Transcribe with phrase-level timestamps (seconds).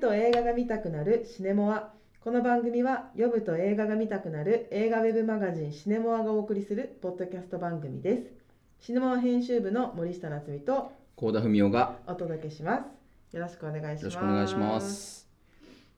[0.00, 1.92] と映画が見たくなるシネモア。
[2.24, 8.22] この番組は呼ぶと映画が見たくなる映画ウェブマガジンシネモアがお送りするポッドキャスト番組です。
[8.80, 12.82] シネモア編集部の森下夏美と高田文夫がお届けしま
[13.30, 13.36] す。
[13.36, 14.02] よろしくお願いします。
[14.04, 15.28] よろしくお願いします。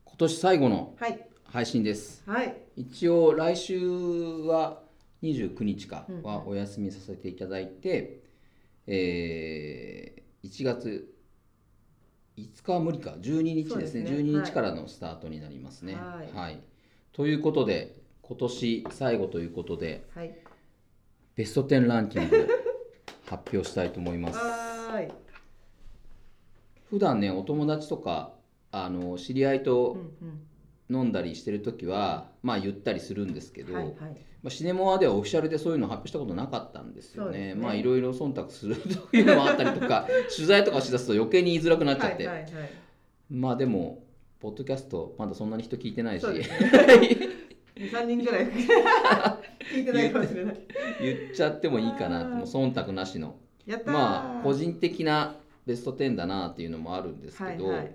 [0.05, 1.27] 今年最後のはい。
[1.45, 2.25] 配信です。
[2.27, 2.57] はい。
[2.77, 4.81] 一応来週は
[5.23, 6.23] 29日かうん。
[6.23, 8.19] はお休みさせていただいて、
[8.89, 11.12] えー1月
[12.55, 13.11] 5日は無理か。
[13.21, 14.03] 12日ですね。
[14.03, 14.19] ですね。
[14.19, 15.95] 12日からのスタートになりますね。
[15.95, 16.61] はい。
[17.13, 20.35] ということで今年最後ということではい。
[21.35, 22.49] ベスト10ランキング
[23.27, 24.39] 発表したいと思います。
[24.39, 25.13] はーい。
[26.91, 28.35] 普段ねお友達とか
[28.71, 30.47] あの知り合いとうん
[30.91, 37.49] 飲んだりしてる時はまあ言ったりするんですけど、うんはいはいまあ、シネモアではオフィシャルでそういうの発表したことなかったんですよね。
[37.49, 37.55] ね。
[37.55, 42.71] まあいろいろ忖度するというのもあったりとか 取材とかしだすと余計に言いづらくなっちゃって、はいはいはい。
[43.31, 44.05] まあでも
[44.41, 46.27] ポッドキャストまだそんなに人聞いてないし。
[46.27, 46.43] ね。
[47.77, 50.57] 23人ぐらい聞いてないかもしれない。
[51.01, 53.37] 言っちゃってもいいかなもう忖度なしの。
[53.87, 57.93] まあ個人的なベスト10だなっていうのもあるんですけど、はい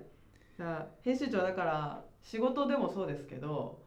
[0.58, 3.78] はい、編集長だから仕事でもそうですけど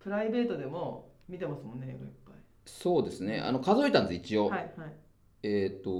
[0.00, 2.32] プライベートでも見てますもんね映画いっぱ
[2.64, 3.40] そうですね。
[3.40, 4.92] あの数えたんです一応、いはいはい。
[5.42, 5.90] えっ、と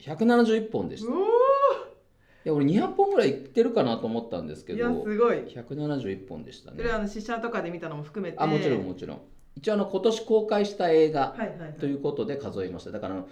[0.00, 1.12] 171本でした。
[1.12, 1.18] いう
[2.44, 5.36] や俺200本ぐらいいってるかなと思ったんですけおーいやどすごい。
[5.38, 6.78] 171本でしたね。
[6.78, 8.38] それはあの試写とかで見たのも含めて。
[8.38, 9.20] あもちろんもちろん。
[9.56, 11.72] 一応あの今年公開した映画はいはいはい。
[11.74, 12.90] ということで数えました。
[12.90, 13.24] だから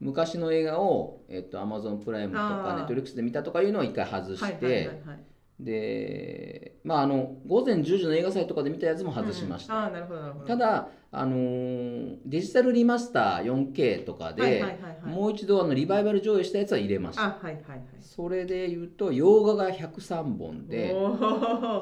[0.00, 2.96] 昔の映画を、えっと Amazon プライムとあかー。
[2.96, 9.84] Netflix で見たとかいうのを一回外して、はいはいはいはいでまああの午前10時の映画祭とかで見たやつも外しました、うんうん。
[9.84, 10.46] ああなるほどなるほど。
[10.46, 14.64] ただ、あのーデジタルリマスター 4K とかで、
[15.04, 17.24] もう一度あのリバイバル上映したやつは入れました。
[17.24, 17.80] あはいはいはい。
[18.00, 20.88] それで言うと洋画が103本で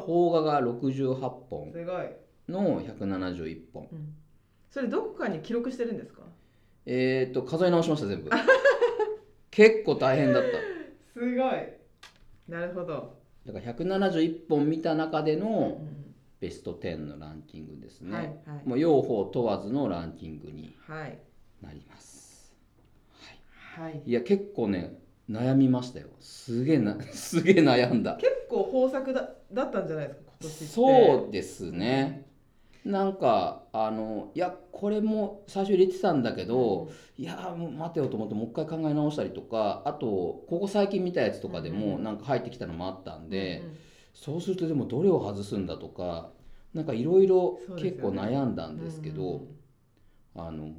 [0.07, 1.15] 邦画が68
[1.49, 1.73] 本。
[2.49, 3.89] の171本。
[3.93, 4.15] うん、
[4.71, 6.23] それどこかに記録してるんですか？
[6.87, 8.31] えっ、と数え直しました全部。
[9.51, 10.49] 結構大変だった。
[11.21, 11.53] すごい。
[12.49, 15.41] なるほど、だから171本見た中でうん。
[15.41, 15.81] の
[16.41, 18.31] ベスト10のランキングですね、はいは
[18.65, 18.69] い。
[18.69, 21.19] もう両方問わずのランキングにはい。
[21.61, 22.55] なります、
[23.77, 24.03] はい。
[24.07, 26.09] いや結構ね悩みましたよ。
[26.19, 28.17] すげえな すげえ悩んだ。
[28.17, 30.65] 結構豊作だだったんじゃないですか今年って。
[30.65, 32.30] そうですね
[32.85, 40.07] なんかあのいやこれも最初入れてたんだけど、いやもう待てよと思ってもう一回考え直したりとかあと
[40.49, 43.63] ここ最近見たやつとかでもなんか入ってきたのもあったんで、
[44.15, 46.31] そうするとでもどれを外すんだとか
[46.73, 49.43] なんかいろいろ結構悩んだんですけど、
[50.35, 50.71] あの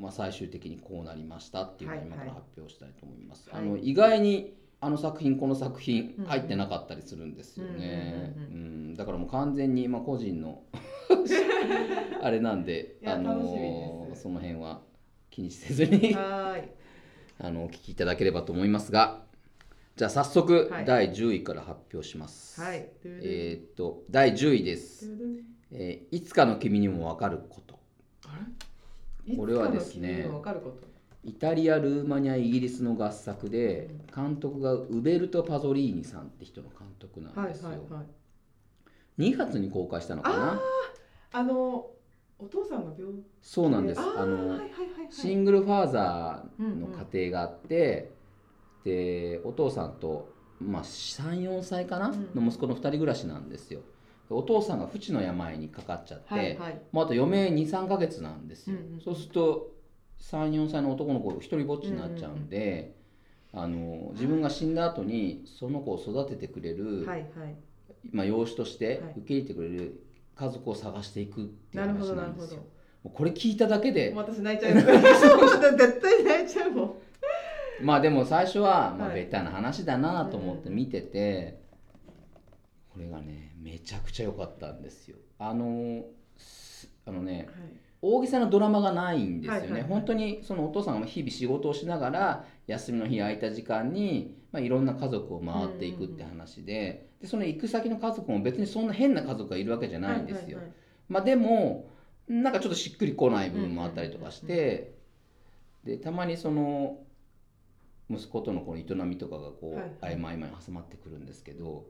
[0.00, 3.48] まあ、最終的にこうなりましたっていうのをはいはい今から発表したいと思います。
[3.50, 3.62] はい。
[3.62, 8.34] あの意外にあの作品この作品入ってなかったりするんですよね。
[8.96, 10.62] だからもう完全にまあ個人の
[12.22, 14.82] あれなんで、あのその辺は
[15.30, 16.68] 気にせずにはーい。
[17.38, 19.22] あのお聞きいただければと思いますが、
[19.96, 20.84] じゃあ早速はい。
[20.84, 22.60] 第10位から発表します。
[22.60, 22.88] はい。
[23.04, 25.10] えーっと第10位です。
[25.72, 27.76] えーいつかの君にもわかること。
[29.36, 30.28] これはですね
[31.26, 37.70] イタリア、ルーマニア、イギリスの合作で、監督がウベルト・パゾリーニさんって人の監督なんはいですよ。
[37.70, 38.04] はいはい
[39.18, 40.60] 2月に公開したのかな？
[41.32, 41.86] あの
[42.38, 44.00] お父さんが病気そうなんです。
[44.00, 45.08] あのはいはいはいはい。
[45.10, 48.12] シングルファーザーの家庭があって、
[48.84, 53.80] でお父さんと、まあ、34歳かな、うんの息子の2人暮らしなんですよ。
[54.28, 56.80] でお父さんが不治の病にかかっちゃって、はいはい。
[56.92, 59.00] もうあと余命23ヶ月なんですよ、うんうん。
[59.00, 59.75] そうすると
[60.20, 62.96] 34歳の男の子一人ぼっちになっちゃうんで、
[63.52, 67.56] あの自分が死んだ後にその子を育ててくれる、はいはい。
[68.10, 69.14] まあ、養子としてはい。
[69.18, 72.60] 受け入れてくれる家族を探していくっていう話どなんですよ。
[73.02, 76.94] もうこれ聞いただけで私泣いちゃう絶対泣いちゃうもん
[77.80, 79.24] まあでも最初はまあはい。
[79.24, 81.60] ベタな話だなと思って見てて、
[82.92, 85.16] これがねめちゃくちゃ良かったんですよ。
[85.38, 86.04] あの
[86.36, 87.48] すあのね
[88.06, 89.90] 大げさなドラマがないんですよね、はいはいはい。
[89.90, 100.72] 本当にそのお父さんが日々仕事をしながら休みの日空いた時間に、まあ、いろんな家族を回っていくって話で,、でその行く先の家族も別にそんな変な家族がいるわけじゃないんですよ、はいはいはい。
[101.08, 101.90] まあでも
[102.28, 104.94] なんかちょっとしっくりこない部分もあったりとかして、
[105.84, 106.98] でたまにその
[108.10, 110.14] 息子とのこの営みとかがこう、はいはい。
[110.14, 111.86] 合間合間に挟まってくるんですけど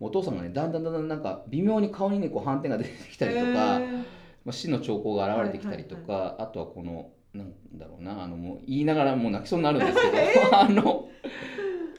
[0.00, 4.04] お父さんがねだんだんだんだんなんか微妙に顔にねこう斑点が出てきたりとか、へー
[4.44, 10.06] まあ、死の兆候が現れてきたりとか、あとはこのなんだろうなあのもう言いながらもう泣きそうになるんですけ
[10.50, 11.08] ど、 あの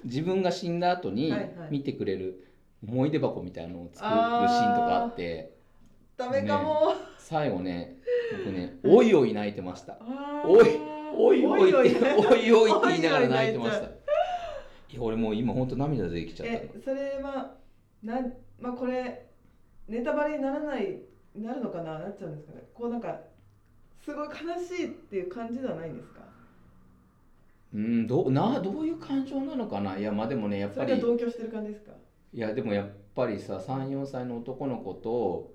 [0.03, 1.51] 自分が死んだ後にはいはい。
[1.71, 2.47] 見てくれる
[2.87, 4.11] 思い出箱みたいなのを作る
[4.47, 5.53] シーンとかあって
[6.15, 7.97] ダメかも、最後ね
[8.45, 9.97] 僕ね おいおい泣いてました。
[10.45, 10.65] おい
[11.17, 12.71] おいおいおいっておいおい。
[12.71, 13.87] って言いながら泣いてました。
[13.87, 13.89] い
[14.95, 17.55] や俺もう今ほんと涙出てきちゃったえそれは
[18.03, 19.25] なんまあこれ
[19.87, 21.01] ネタバレにならない
[21.43, 22.63] なるのかななっちゃうんですかね。
[22.73, 23.19] こうなんか
[24.03, 24.33] すごい悲
[24.63, 26.21] しいっていう感じではないんですか？
[27.73, 29.97] うんどうなどういう感情なのかな？
[29.97, 31.91] いやまあでもねやっそれぱりが同居してる感じですか？
[32.33, 35.51] いやでもやっぱりさ34歳の男の子とお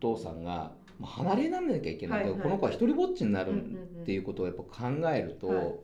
[0.00, 2.40] 父さんがまあ離れなきゃいけない、はいはい。
[2.40, 3.62] この子は一人ぼっちになる
[4.02, 5.74] っていうことをやっぱ考えると、はい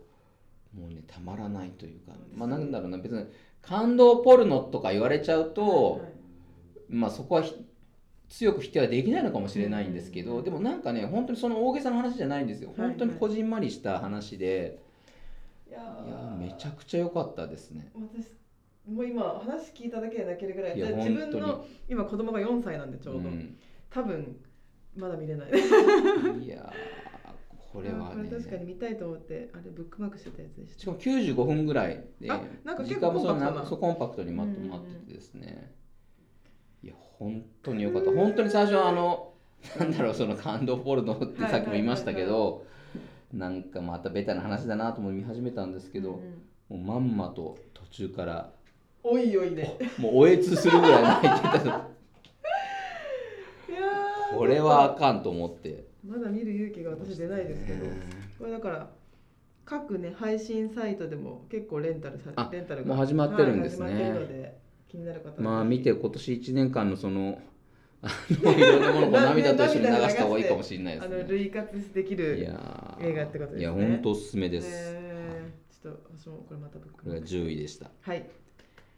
[0.73, 3.27] もうねたまらないというかまあなんだろうな別に
[3.61, 6.13] 感動ポルノとか言われちゃうと、はい。
[6.89, 7.62] まあそこはひ
[8.33, 10.37] 強く否定はできないのかもしれないんですけど、うん。
[10.37, 12.89] うんうんでもなんかね本当にその大げさな話じゃないんですよ、はいはい。
[12.91, 14.79] 本当にこじんまりした話で、
[15.69, 17.93] いやいやーめちゃくちゃ良かったですね。
[17.95, 18.31] 私
[18.91, 20.77] もう今話聞いただけで泣けるぐらい。
[20.77, 23.55] 自分の今子供が4歳なんでちょうど、ん、
[23.91, 24.37] 多分
[24.97, 25.51] まだ見れない。
[25.51, 28.31] いやーこれはね。
[28.31, 33.53] 確かに見たいと思ってあれブックマークしてたやつでししたかも95分ぐらいであなんか時結構間もそんな。
[33.53, 35.73] コンパクトなそうコンパクトにまとまっててですね、
[36.83, 38.11] いや本当に良かった。
[38.11, 39.33] 本当に最初はあの
[39.79, 42.67] なんだろうその感動ポルノってさっきも言いましたけど、
[43.33, 46.21] なんかまたベタな話だなと思って見始めたんですけど、も
[46.71, 48.51] うまんまと途中から
[49.05, 51.59] おいおいでもうおえつするぐらい泣いてた。
[51.59, 55.85] いやーこれはあかんと思って。
[56.05, 57.87] まだ見る勇気が私出ないですけど。
[58.39, 58.91] これだから
[59.65, 63.85] 各ね配信サイトでも結構レンタルさあレンタルがもう始まってるんですね。
[63.85, 64.62] はい始まってるので
[64.93, 67.41] 気になる方はまあ見て今年1年間のその
[68.03, 72.39] あの いろんなものを涙と一緒に流した方がいいかもしれないですあのね類活できいる
[73.01, 73.61] 映画ってことですね。
[73.61, 75.83] いや本当おすすめです、えー。
[75.83, 77.91] ちょっと私もこれまたこれが10位でした。
[78.03, 78.29] はい。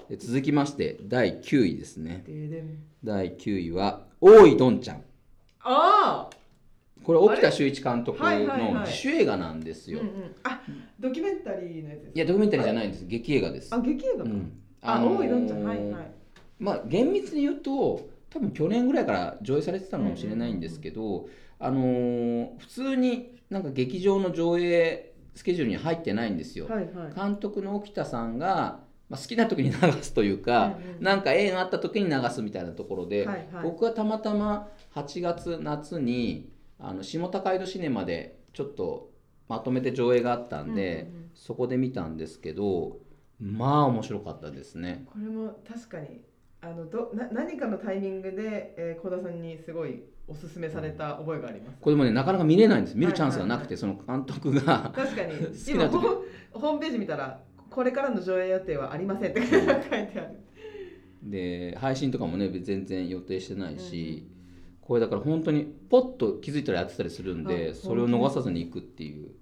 [0.09, 2.25] で続きまして第9位ですね。
[3.05, 5.05] 第9位は大井どんちゃん。
[5.61, 6.29] あ
[7.05, 10.01] これ沖田修一監督の自主映画なんですよ、
[10.43, 10.63] あ
[10.99, 13.75] ドキュメンタリーのやつですいやドキュメンタリーじゃないんです、劇映画です。
[13.75, 14.53] あ劇映画か、うん
[14.85, 16.11] あ、のー大井どんちゃんはいはい。
[16.59, 21.29] まあ厳密に言うと多分去年ぐらいから上映されてたのかもしれないんですけど、
[21.59, 27.15] あのー普通になんか劇場の上映スケジュールに入ってないんですよ、はいはい。
[27.15, 33.63] 監督の沖田さんが、まあ、好きな時に流すというか、うんうんなんか縁あった時に流すみたいなところで、はいはい。
[33.63, 39.11] 僕はたまたま8月夏にあの下高井戸シネマでちょっと
[39.49, 41.31] まとめて上映があったんで、うんうんうん。
[41.35, 42.99] そこで見たんですけど
[43.41, 45.05] まあ面白かったですね。
[45.07, 46.23] これも確かに
[46.61, 51.79] あのどな何かのタイミングでえー小、田さんにすごいおすすめされた覚えがあります？
[51.81, 52.97] これもねなかなか見れないんです。
[52.97, 54.93] 見るチャンスがなくて、その監督が。
[54.95, 55.35] 確かに。
[55.69, 56.19] 今ホー
[56.53, 60.39] ホームページ見たらこれからの上映予定はありませんって書いてある。
[61.23, 64.27] で配信とかもね全然予定してないし、
[64.81, 69.33] これだから本当にポッと気づいたらやってたりするんであそれを逃さずに行くっていう。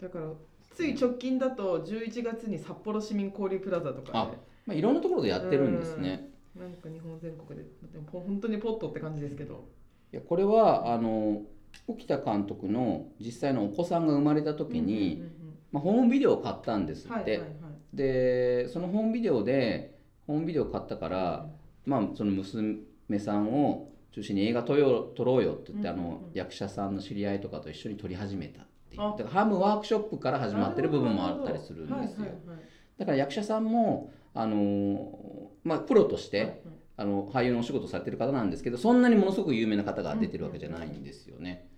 [0.00, 0.26] だから
[0.74, 4.30] つい直近だと11月に札幌市民交流プラザとかあ、
[4.66, 6.30] まあ、いろんなところでやってるんですね。
[6.54, 9.68] で、なんか日本全国ででも本当にポットって感じですけど。
[10.12, 11.42] いやこれはあの
[11.86, 15.32] 沖田監督の実際のお子さんが生まれた時に、うんうん
[15.72, 17.96] まあ、ホームビデオを買ったんですって、うんはいはいはい。
[17.96, 21.46] でそのホームビデオでホームビデオ買ったから、
[21.86, 29.02] まあ、その娘さんを中心に映画撮よう撮ろうよって言って、うんうんうんあの役者さんの知り合いとかと一緒に撮り始めたっていう。
[29.02, 32.26] あだからハムワークショップから始まってる部分もあったりするんですよ、
[32.98, 35.08] だから役者さんもあのー
[35.64, 36.62] まあ、プロとして、
[36.96, 41.68] あの俳優のお仕事されてる方なんですけどそんなにものすごく有名な方が出てるわけじゃないんですよね。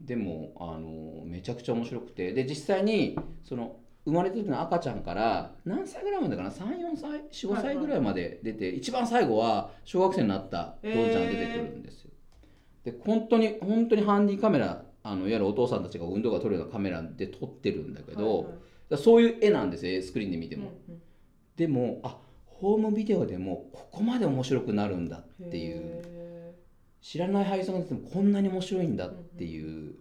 [0.00, 2.32] でもあのめちゃくちゃ面白くて。
[2.32, 12.10] で実際にその生まれた時の赤ちゃんから何歳ぐらいまでかな？34歳45歳ぐらいまで出て、一番最後は小学生になったどんちゃんが出てくるんですよ。
[12.84, 18.46] で本当に本当にハンディカメラあのいわゆるお父さんたちが運動が撮るようなカメラで撮ってるんだけど、はい
[18.90, 18.98] はい。
[18.98, 20.72] そういう絵なんですよスクリーンで見ても。
[20.88, 21.02] うんうん
[21.56, 25.80] でもあホームビデオでもここまで面白くなるんだっていう。
[26.04, 26.54] へ
[27.00, 29.94] 知らない俳優さんが出てもこんなに面白いんだっていう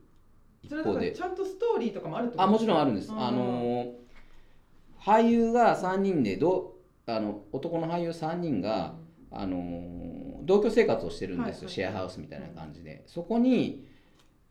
[0.66, 2.44] ーそれだから一方でちゃんとストーリーとかもあるってこと？
[2.44, 3.12] あもちろんあるんです。
[3.12, 3.92] うんあのー
[5.00, 6.76] 俳優が3人でど
[7.06, 8.96] あの男の俳優3人が、
[9.32, 11.74] あのー同居生活をしてるんですよ、はいはい。
[11.74, 13.04] シェアハウスみたいな感じで。
[13.08, 13.87] そこに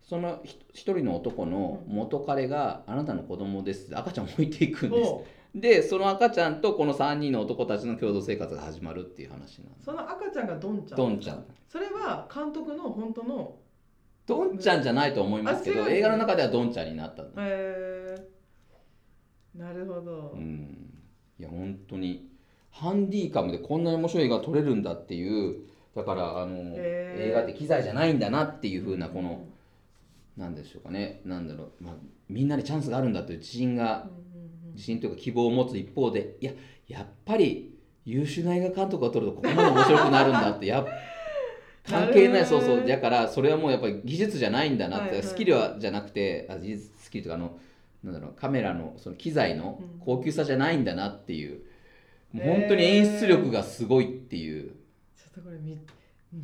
[0.06, 5.12] そのひ一人の男の元彼が「あなたの子供です」赤ちゃんを置いていくんです。
[5.54, 10.96] でその赤ちゃんとこの3人の男たちの共同生活が始まるっていう話なんその赤ちゃんがドンちゃん。
[10.96, 11.44] ドンちゃん。
[11.66, 13.56] それは監督の本当の
[14.26, 18.28] ドンちゃんじゃないと思いますけど映画の中ではドンちゃんになったへえ
[19.56, 20.92] なるほど、うん。
[21.38, 22.28] いや本当に
[22.70, 27.30] ハンディカムでこんなに面白い映画撮れるんだっていうだからあのへー。
[27.30, 29.40] 映画って機材じゃないんだなっていう風なこのなん
[30.54, 31.20] でしょうかね。
[31.24, 31.94] なんだろう、まあ、
[32.28, 34.08] みんなにチャンスがあるんだという自信が
[34.74, 36.52] 自信というか希望を持つ一方でいや
[36.88, 37.74] やっぱり
[38.04, 40.86] 優秀な映画監督が撮るとここまで面白くなるんだって やっ
[41.88, 42.46] 関係ない。
[42.46, 42.86] そうそう。
[42.86, 45.22] だからそれはもうやっぱり技術じゃないんだなって、はいはい。
[45.22, 47.58] スキルはじゃなくてあ技術スキルとかあの
[48.02, 50.00] なんだろうカメラのその機材のうん。
[50.00, 51.62] 高級さじゃないんだなっていう、
[52.32, 54.70] もう本当に演出力がすごいっていう、
[55.16, 55.78] ちょっとこれみ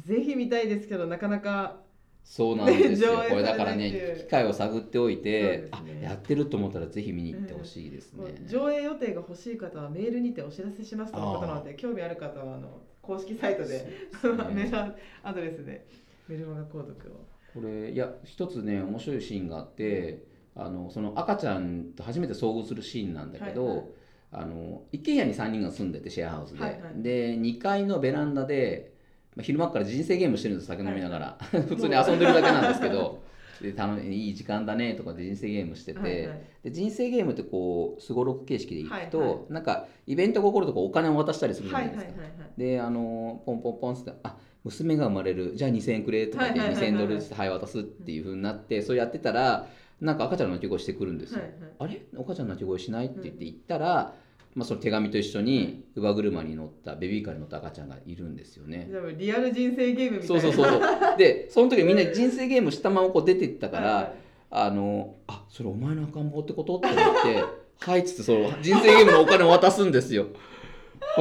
[0.00, 1.80] ぜひ見たいですけどなかなか
[2.24, 3.18] そうなんですよ。
[3.28, 6.02] これだからね機会を探っておいて、ね。
[6.02, 8.22] やってると思ったらぜひ見に行ってほしいですね。
[8.22, 13.84] もう、上映予定が欲しい方はメールにてお知らせしますとのことなので興味ある方はあの公式サイトでね。
[14.54, 15.86] メールアドレスで
[16.28, 17.26] メルマガ購読を。
[17.54, 20.24] これいや一つね面白いシーンがあって
[20.54, 23.86] あのその赤ちゃんと初めて遭遇するシーンなんだけど、はいはい。
[24.34, 27.02] あの一軒家に3人が住んでてシェアハウスで、はいはい。
[27.02, 28.91] で2階のベランダで、
[29.34, 33.20] まあ、昼間から人生ゲームしてるんです酒飲みながら、 普通に遊んでるだけなんですけど。
[33.60, 36.40] で楽いい時間だねとかで人生ゲームしてて、はいはい。
[36.64, 42.10] で人生ゲームってこうすごろく形式でいくと、はいはなんかイベントが起こるとお金を渡したりするじゃはないいですか。
[42.12, 45.52] はいはいはいであのポンポンポンってあ娘が生まれる。
[45.54, 46.92] じゃあ2000円くれとか言ってはいはいはいはい。
[46.94, 49.68] 2000ドルってはい渡すっていうふうになってそうやってたら
[50.00, 51.92] なんか赤ちゃんの泣き声してくるんですよ、はいはい。
[51.92, 52.02] あれ？
[52.16, 53.06] お母ちゃんの泣き声しない？
[53.06, 54.14] って言って行ったら、
[54.54, 58.90] まあ、その手紙と一緒に乳母車に乗ったベビーカーに乗った赤ちゃんがいるんですよね。
[59.16, 60.42] リアル人生ゲームみたいな。
[60.42, 61.16] そうそうそうそう。
[61.16, 64.14] でその時みんな人生ゲームしたままこう出てったから、
[64.50, 66.76] あのあそれお前の赤ん坊ってこと？
[66.76, 67.44] って思って
[67.78, 70.26] はいっつってその人生ゲームのお金を渡すんですよ。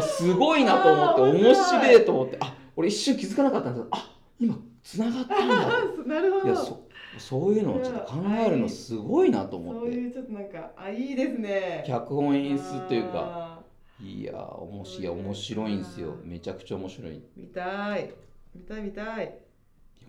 [0.01, 6.45] すごいなと思って面面白いと思ってあ俺一瞬気づかなかったんですけどあ今つながったんだあ なるほど。
[6.47, 6.83] いやそ
[7.17, 9.79] そういうのをちょっと考えるのすごいなと思って。
[9.81, 11.83] そういうちょっとなんかあいいですね。
[11.87, 13.11] 脚本演出というか。
[13.13, 13.61] あ
[14.03, 16.15] いやー面白い面白いんですよ。
[16.23, 17.11] めちゃくちゃ面白い。
[17.11, 18.13] ー見たい。
[18.55, 19.37] 見たい見たい。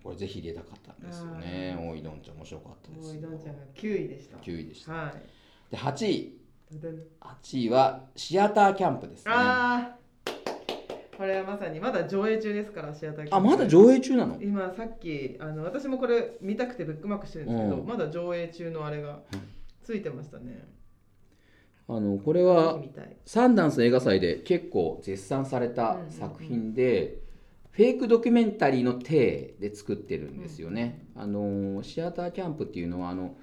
[0.03, 1.77] これぜひ入れたかったんですよね。
[1.79, 4.37] 大井どんちゃん面白かったですもういよどんちゃんが9位でした。
[4.37, 4.91] 9位でした。
[4.91, 5.71] はい。
[5.71, 6.39] で8位
[6.71, 9.31] でで8位はシアターキャンプですね。
[9.33, 10.02] ああー
[11.17, 14.37] これはまさにまだ上映中ですからシアターキャンプまだ上映中なの？
[14.41, 17.87] 今さっきあの私もこれ見たくてブックマークしてるんですけど、うん。
[17.87, 19.41] まだ上映中のあれがうん
[19.83, 20.65] ついてましたね、
[21.89, 22.79] あのこれは
[23.25, 27.17] サンダンス映画祭で結構絶賛された作品で、
[27.71, 31.05] フェイクドキュメンタリーの体で作ってるんですよね。
[31.17, 33.35] あのシアターキャンプっていうのはあの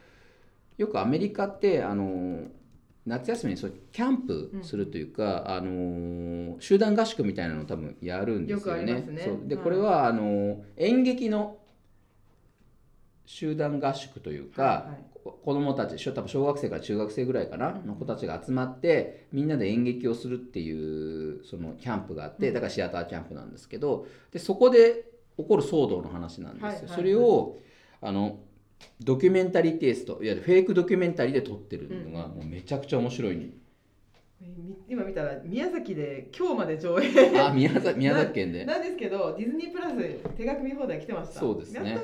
[0.79, 2.45] よくアメリカってあの
[3.07, 8.93] 夏休みにそうキャンプするというか、あの集団合宿みたいなのを多分やるんですよね。
[8.93, 9.23] よね。
[9.25, 9.39] そう。
[9.49, 11.57] ではいこれはあの演劇の
[13.25, 15.05] 集団合宿というか、はいはい。
[15.25, 22.55] こ子供たち小多分小学生から中学生ぐらいかな、の子たちが集まってみんなで演劇をするっていうそのキャンプがあって、うん。
[22.55, 25.05] だからシアターキャンプなんですけどでそこで
[25.39, 26.97] 起こる騒動の話なんですよ、はいはいはい。
[26.97, 27.57] それを
[28.03, 28.41] あの
[29.01, 32.31] ドキュメンタリーテイストいわゆるフェイクドキュメンタリーで撮ってるのがうん。
[32.37, 33.53] もうめちゃくちゃ面白い、み
[34.89, 37.41] 今見たら宮崎で今日まで上映。
[37.41, 38.65] あ宮崎 宮崎県で。
[38.65, 39.97] なんですけどディズニープラス
[40.37, 41.41] 手書き見放題来てました。
[41.41, 41.99] そうですね。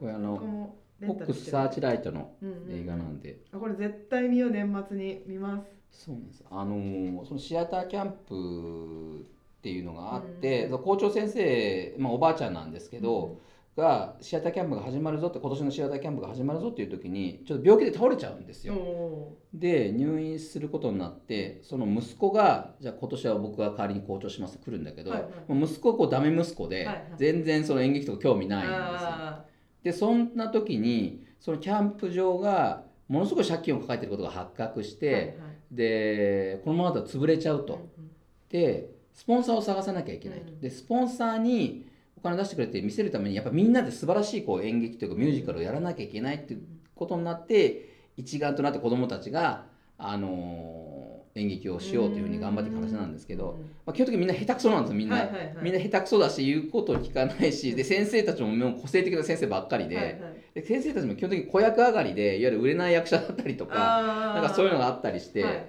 [0.00, 2.82] これあのフォックスサーチライトのうんうん。
[2.82, 6.04] 映画なんで、あこれ絶対見よう年末に見ます。
[6.06, 6.44] そうなんです。
[6.50, 13.38] あのーそのシアターキャンプっていうのがあって、その校長先生、まあ、おばあちゃんなんですけど、
[13.78, 18.80] がシアターキャンプが始まるぞって今年のシアターキャンプが始まるぞっていう時にちょっと病気で倒れちゃうんですおよ。
[18.80, 25.62] おで入院することになってその息子がじゃあ今年は僕が代わりに校長しますって来るんだけど、はいはい。
[25.62, 27.04] 息子はこうダメ息子で、はいはい。
[27.16, 28.80] 全然その演劇とか興味ーないんですよ。
[28.82, 29.44] あ
[29.84, 35.34] でそんな時にそのキャンプ場がものすごい借金を抱えてることが発覚しーて、はいはい。
[35.70, 37.74] でこのままだと潰れちゃうと。
[37.74, 38.10] うんうん。
[38.48, 40.60] でスポンサーを探さなきゃいけないと、うん。
[40.60, 41.87] でスポンサーに
[42.18, 46.62] お金出してくれて見せるためにやっぱみんなで素晴らしいこう演劇というかミュージカルをやらなきゃいけないっていう
[46.94, 50.98] ことになって一丸となって子どもたちが、あのー
[51.38, 53.62] 演劇をしようというふうに頑張っていく話なんですけど、うん。
[53.62, 55.56] まあ、基本的にみんな下手くそなんですよみんな、はいはいはい。
[55.62, 60.18] みんな下手くそだし言うことを聞かないしで先生たちももう個性的な先生ばっかりで,、はいはい
[60.54, 63.74] で先生たちも基本的に子役上がりでいわゆる売れない役者だったりとか
[64.34, 65.44] なんかそういうのがあったりして。
[65.44, 65.64] はいはい。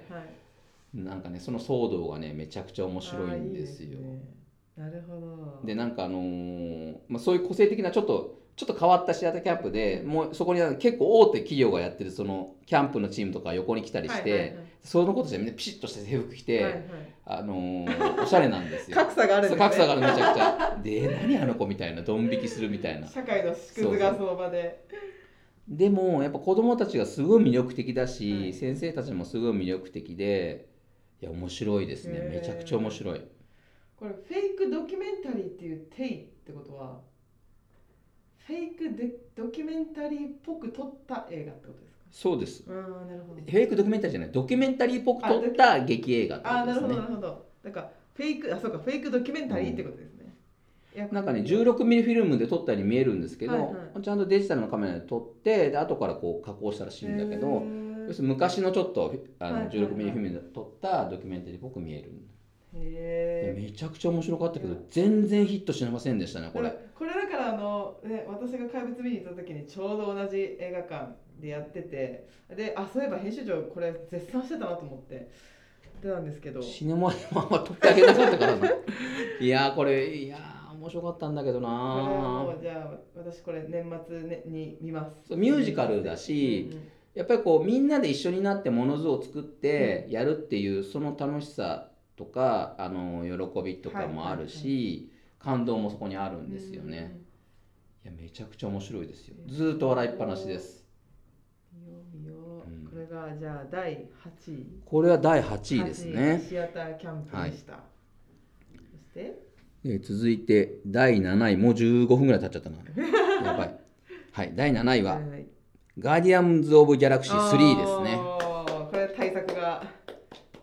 [0.92, 3.90] なんかねその騒動がねめちゃくちゃ面白いんですよ。
[3.90, 4.39] いいね
[4.80, 5.60] なるほど。
[5.62, 14.64] でなんかあのーまあ、そういう個性的なちょっとちょっと変わったシアターキャンプでもうそこには結構大手企業がやってるそのキャンプのチームとか横に来たりして、はいはいはい。
[14.82, 16.82] そのことじゃみんなピシッとした制服着て、はいはい。
[17.26, 18.96] あのーおしゃれなんですよ。
[19.00, 19.58] 格差があるんですね。
[19.58, 20.00] 格差がある。
[20.00, 20.80] めちゃくちゃ。
[20.82, 23.06] で何あの子みたいなドン引きするみたいな。
[23.06, 24.84] 社会の縮図がその場で。
[25.68, 28.52] でもやっぱ子供たちがすごい魅力的だし、はい。
[28.54, 30.68] 先生たちもすごい魅力的で
[31.20, 32.30] いや面白いですね。
[32.32, 33.20] めちゃくちゃ面白い
[34.00, 36.98] これフェイクドキュメンタリーっていう定義ってことは
[38.46, 42.00] フェイクでドキュメンタリーっぽく撮った映画ってことですか？
[42.10, 42.64] そうです。
[42.66, 43.42] ああなるほど。
[43.42, 47.46] フェイクドキュメンタリーじゃないドキュメンタリーっぽく撮った劇映画ってああなるほことですねどなるほど。
[47.62, 50.34] だからフェイクあそうかフェイクドキュメンタリーってことですね、
[51.12, 53.62] なんかね16ミリフィルムで撮ったように見えるんですけど、はい
[53.94, 57.62] はちゃんとデジタルのカメラで撮ってで後からこう加工したらしいんだけど
[58.08, 59.88] 要するに昔のちょっとあのはいはいはい。
[59.88, 62.08] 16ミリフィルムで撮ったドキュメンタリーっぽく見える、へ
[62.74, 66.70] えめちゃくちゃ面白かったけど全然ヒットしませんでしたねこれ。
[66.94, 75.30] これだからあの、ね、私が怪物見に行った時にちょうど同じ映画館でやっててであそういえば編集長これ絶賛してたなと思って
[76.02, 76.62] 出たんですけど。
[76.62, 78.68] シネマでま撮ってあげなかったからな。
[79.40, 85.34] いやーこれいやー面白かったんだけどなうじゃあ私これ年末、ね、に見ます。
[85.34, 86.88] ミュージカルだしうんうん。
[87.14, 97.18] やっぱりこうみんなで一緒になってもの図を作ってやるっていうその楽しさとかあの喜びとかもあるし、感動もそこにあるんですよね、
[98.04, 99.36] いやめちゃくちゃ面白いですよ。
[99.48, 100.84] ずーっと笑いっぱなしです。
[102.90, 104.08] これがじゃあ第
[104.46, 104.66] 8位。
[104.84, 107.80] これは第8位です8位ねシアターキャンプでした、
[108.92, 109.38] そして？
[109.84, 112.76] で続いて第7位もう15分ぐらい経っちゃったな。
[113.46, 113.80] やばい。
[114.32, 115.46] はい第7位ははい
[115.98, 118.16] 「ガーディアンズ・オブ・ギャラクシー3」ですね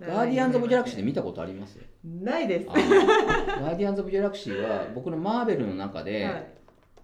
[0.07, 1.77] ガーディアンズ・オブ・ギャラクシーで見たことあります？
[2.03, 2.67] ないです。
[2.67, 6.47] ガーディアンズ・オブ・ギャラクシーは僕のマーベルの中で、はい。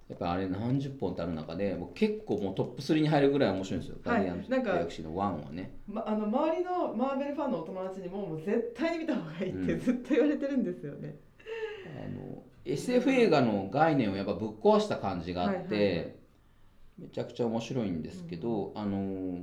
[0.09, 4.17] やっぱあれ何十本ってある中でもう結構もうトップ3に入るぐらい面白いんですよ、はい。
[4.17, 5.71] ガーディアンズ・なんかギャラクシーの1はね。
[5.87, 11.15] ま、あの周りのマーベルファンのお友達にももう絶対に見た方がいいってうんずっと言われてるんですよね、
[11.85, 16.15] あの SF 映画の概念をやっぱぶっ壊した感じがあって、はいはいはい
[16.99, 19.37] めちゃくちゃ面白いんですけど、あのー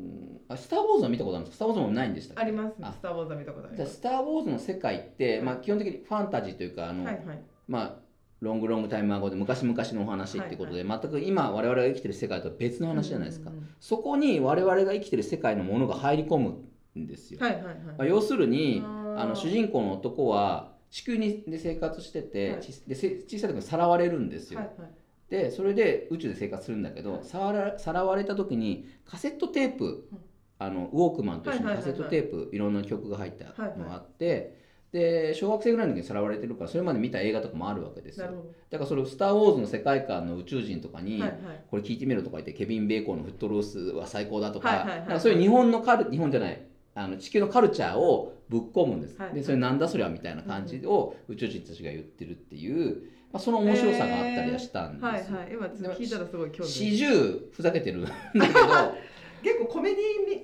[0.49, 1.65] あスター・ウォーズは見たことあるんですか？
[1.65, 2.93] スター・ウォーズもないんでしたありますあ。
[2.93, 3.77] スター・ウォーズは見たことあります。
[3.77, 7.43] じゃあスター・ウォーズの世界って、まあ、基本的にファンタジーというかあの、はいはい。
[7.69, 8.11] まあ
[8.41, 16.55] ロングロングタイムアゴで昔々のお話っていうことで、全く今我々が生きてる世界とは別の話じゃないですか、うんうんそこに我々が生きてる世界のものが入り込む
[16.99, 17.75] んですよ、はいはいはい。
[17.75, 22.61] まあ、要するにあの主人公の男は地球にで生活してて、はい。
[22.61, 24.91] ちでせ小さい時にさらわれるんですよ、はいはい
[25.31, 27.25] でそれで宇宙で生活するんだけど、はい。
[27.25, 30.19] さらさらわれた時にカセットテープ、うん。
[30.59, 33.47] あのウォークマンと一緒にカセットテープいろんな曲が入った
[33.79, 34.61] のがあって、
[34.93, 38.27] で小学生ぐらいの時にさらわれてるからそれまで見た映画とかもあるわけですよ。
[38.69, 41.23] だからそれを「スター・ウォーズ」の世界観の宇宙人とかに、
[41.71, 44.87] これ聞いてみろとか言ってケビン・ベーコンのフットロースは最高だとか,、
[45.21, 46.61] そういう日本のカル日本じゃない
[46.95, 55.53] あの地球のカルチャーをぶっ込むんです、はいでそれなんだそれはみたいな感じを宇宙人たちが言ってるっていう、まあ、その面白さがあったりはしたんですよ、はいはい。
[55.53, 56.71] 今聞いたらすごい興味。
[56.71, 57.09] 始終
[57.53, 58.11] ふざけてるんだ
[59.43, 60.03] 結構コメデ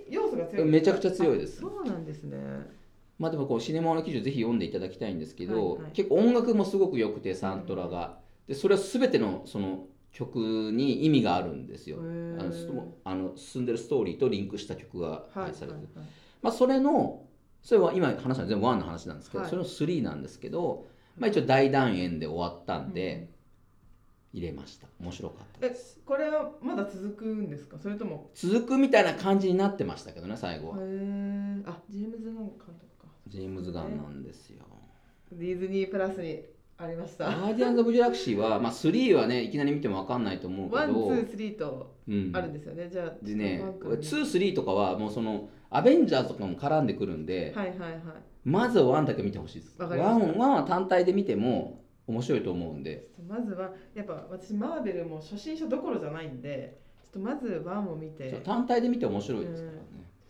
[0.08, 0.50] ィ要素が強い。
[0.50, 1.58] けどめちゃくちゃ強いです。
[1.58, 2.38] あそうなんですね。
[3.18, 5.92] まあでもこうシネマの記事をぜひ読んでいただきたいんですけど、はいはい。
[5.92, 8.18] 結構音楽もすごく良くてサントラが。
[8.46, 11.98] でそれは全てのその曲に意味があるんですよ。
[11.98, 16.04] あのあの進んでるストーリーとリンクした曲が配されてる、はい
[16.42, 17.24] まあ、それの
[17.62, 19.50] それは今話したの全部1の話なんですけど、はい。
[19.50, 20.86] それの3なんですけど、
[21.18, 23.30] まあ、一応大団円で終わったんで、
[24.32, 24.86] 入れました。
[25.00, 25.98] 面白かったえです。
[26.04, 27.78] これはまだ続くんですか？
[27.78, 28.30] それとも？
[28.34, 33.08] 続くみたいな感じになってましたけどね最後は、へえあジェームズ・ガン監督か。
[33.28, 34.64] ジェームズ・ガンなんですよ。
[35.32, 36.42] ディズニープラスに
[36.76, 37.24] ありました。
[37.24, 42.30] ガーディアンズ・オブ・ギャラクシーは、まあ、3はねいきなり見ても分かんないと思うけど one、two、 three とうん。
[42.34, 48.00] あるんですよね、じゃあでね one からね23とかはもうそのアベンジャーズとかも絡んでくるんで、はいはいはい。
[48.44, 49.80] まずは1だけ見てほしいです。
[49.82, 50.26] わかりました。
[50.26, 53.08] 1, は単体で見ても面白いと思うんで。
[53.28, 58.40] まずはやっぱ私マーベルも初心者どころじゃないんでちょっとまず one を見て。
[58.44, 59.82] 単体で見て面白いですからね、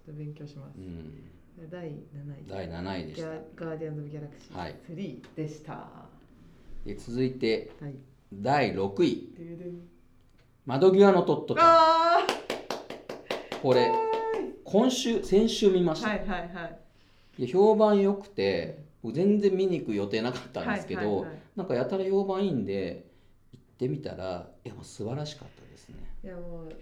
[0.07, 1.71] と勉強します、うん。
[1.71, 2.01] 第7位。
[2.49, 3.29] 第7位でした。
[3.29, 4.75] ガーディアンズ・オブ・ギャラクシーはい。
[4.91, 5.89] 3でした、
[6.85, 7.95] で続いてはい。
[8.33, 9.35] 第6位。
[9.39, 9.89] ででん
[10.67, 11.67] 「窓際のトットちゃん。
[11.67, 12.27] あ」
[13.63, 14.06] これ
[14.77, 16.79] 今週先週見ました、ーはいはいはい。
[17.39, 21.39] いや評判良くて僕全然見に行く予定なかったんですけど、はいはいはい。
[21.57, 23.07] なんかやたら評判いいんで
[23.55, 25.97] 行ってみたらいやもう素晴らしかったですね。
[26.23, 26.73] いやもう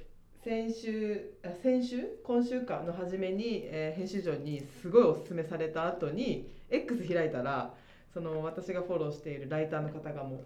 [0.42, 2.18] 先週あ先週？
[2.24, 7.72] 今週かの初めに、えー編集長にすごいおすすめされた後に X 開いたら
[8.12, 10.40] その私がフォローしているライターの方がもう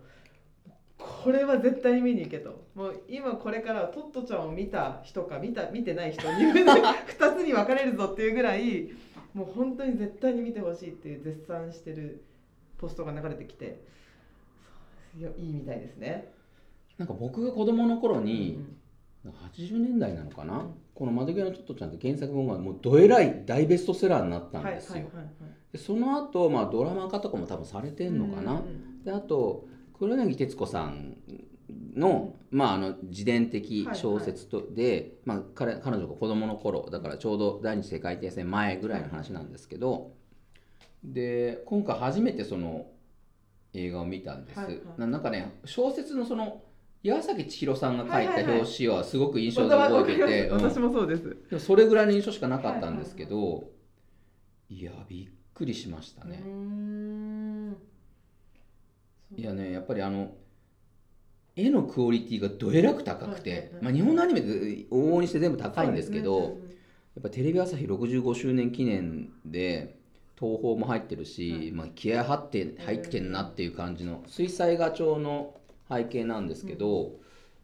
[0.99, 2.65] これは絶対に見に行けと。
[2.75, 6.57] もう今これからはトットちゃんを見た人か見た見てない人に2
[7.37, 8.91] つに分かれるぞっていうぐらい
[9.33, 12.23] もう本当に絶対に見てほしいっていう絶賛してる
[12.77, 13.81] ポストが流れてきて。
[15.17, 16.33] いやいいみたいですね。
[16.99, 18.77] なんか僕が子供の頃にうん
[19.31, 20.75] 80年代なのかな、うん。
[20.95, 25.07] この「窓際のトットちゃん」って原作本がもうどえらい大ベストセラーになったんですよ、
[25.73, 29.05] でその後、まあドラマ化とかも多分されてんのかな、うんうん。
[29.05, 29.67] であと
[29.99, 31.17] 黒柳徹子さん
[31.95, 40.13] の,、まあ、あの自伝的小説とで、まあ、彼彼女が子供の頃だからちょうど第二次世界大戦前ぐらいの話なんですけど、
[41.03, 42.87] で今回初めてその
[43.75, 44.81] 映画を見たんです、はいはい。
[44.97, 46.63] ななんかね小説のその
[47.03, 48.59] 岩崎千尋さんが書いたはいはいはい。
[48.61, 50.63] 表紙はすごく印象うんで覚えてて、うん。
[50.63, 53.65] 私もそうです、でもそれぐらいの印象しかなかったんですけど、
[54.71, 56.43] いやびっくりしましたね
[59.37, 60.33] いやねやっぱりあの
[61.57, 64.49] 絵のクオリティがどえらく高くて、まあ、日本のアニメって
[64.91, 66.49] 往々にして全部高いんですけどや
[67.21, 69.99] っぱテレビ朝日65周年記念で
[70.39, 71.73] 東宝も入ってるし、はい。
[71.73, 75.57] まあ、気合入って入ってんなっていう感じの水彩画調の
[75.91, 77.17] 背景なんですけど、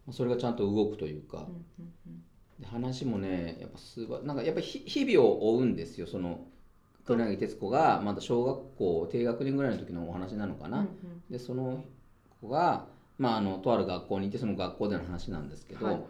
[0.06, 1.46] まあそれがちゃんと動くというか、
[2.64, 6.40] 話もねやっぱすばなんかやっぱひ日々を追うんですよその
[7.04, 10.88] 黒柳徹子がまだ小学校低学年ぐらいの時のお話なのかな、うん
[11.30, 11.84] でその
[12.40, 12.86] 子が、
[13.18, 16.06] まあ、あのとある学校にいてその学校での話なんですけど、うんはいは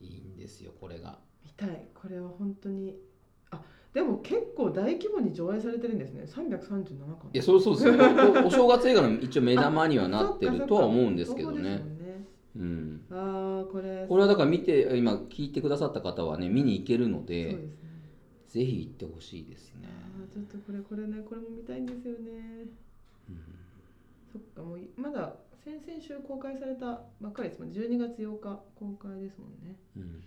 [0.00, 0.04] い。
[0.04, 1.18] い、いんですよこれが。
[1.44, 1.88] 見たい。
[1.94, 2.96] これは本当に
[3.50, 3.60] あ
[3.92, 6.24] でも結構大規模に上映されてるんですね。
[6.24, 7.30] 337巻。
[7.32, 7.94] いやそうそうですよ。
[8.44, 11.82] お お正月映画の一応目玉にはなってるとは思うんですけどね。
[12.54, 17.58] うん、ああこれこれはだから見て今聞いてくださった方はね見に行けるのそうで
[18.52, 19.88] ぜひ行ってほしいですね、
[20.30, 22.66] ちょっとこれこれねこれも見たいんですよね。
[23.30, 23.40] うん。
[24.30, 29.76] そっかもういまだ先々週公開されたばっかりですもん12月8日公開ですもんね。
[29.96, 30.22] うん。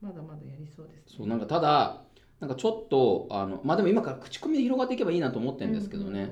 [0.00, 2.02] まだまだやりそうです、ね、そうなんかただ
[2.38, 6.30] なんかちょっとあのまあでも今から口コミで広がっていけばいいなと思ってるんですけどね、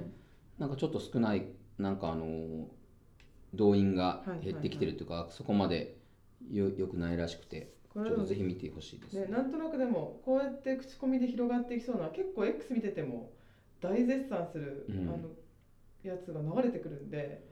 [0.61, 2.69] なんかちょっと少ないなんかあの
[3.55, 5.97] 動員が減ってきてるというか、そこまで
[6.51, 13.31] よよくないらしくてちょっとぜひ見てほしいです、ね、なんとなくでもこうやって口コミで広がっていきそうな結構 X 見てても
[13.81, 15.09] 大絶賛する、うん。
[15.09, 15.29] あの
[16.03, 17.43] やつが流れてくるんで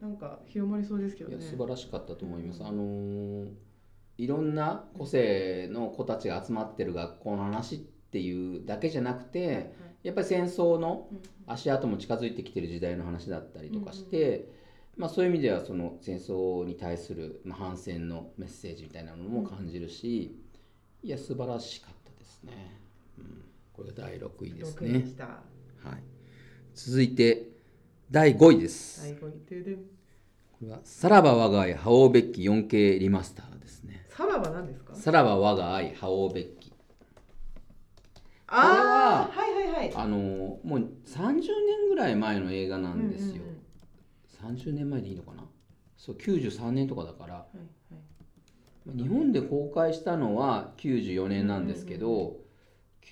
[0.00, 1.36] なんか広まりそうですけどね。
[1.36, 3.48] いや素晴らしかったと思います、うんあのー
[4.18, 9.64] いろんな個性の子たちが集まってる学校の話っていうだけじゃなくて、はいはい。
[10.02, 14.46] やっぱり戦争のうん足跡も近づいてきてる時代の話だったりとかして、
[15.00, 20.36] まあ、そういう意味ではその戦争に対する、まあ、反戦のメッセージみたいなものも感じるし、
[21.02, 22.78] いや素晴らしかったですね、
[23.18, 25.24] うん、これが第6位です6位ねで、した。
[25.24, 26.02] はい、
[26.74, 27.46] 続いて
[28.10, 29.82] 第5位です、最後にてでんこ
[30.60, 34.04] れは「さらば我が愛覇王べき 4K リマスター」ですね。
[34.10, 34.94] さらば何ですか？
[34.94, 36.70] さらば我が愛覇王べき
[38.48, 39.94] ああはいはいはい。
[39.94, 40.20] あのー
[40.68, 43.49] もう30年ぐらい前の映画なんですよ、うんうんうん
[44.42, 45.44] 30年前でいいのかな？
[45.96, 47.34] そう93年とかだから。
[47.34, 47.66] はいはい。
[48.86, 52.38] まあ日本で公開したのは94年なんですけど、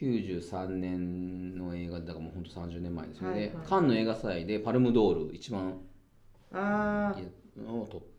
[0.01, 3.67] 93年の映画だからもうほんと30年前ですよね、はいはい。
[3.67, 5.79] カンヌ映画祭でパルムドール一番
[6.53, 7.21] ああ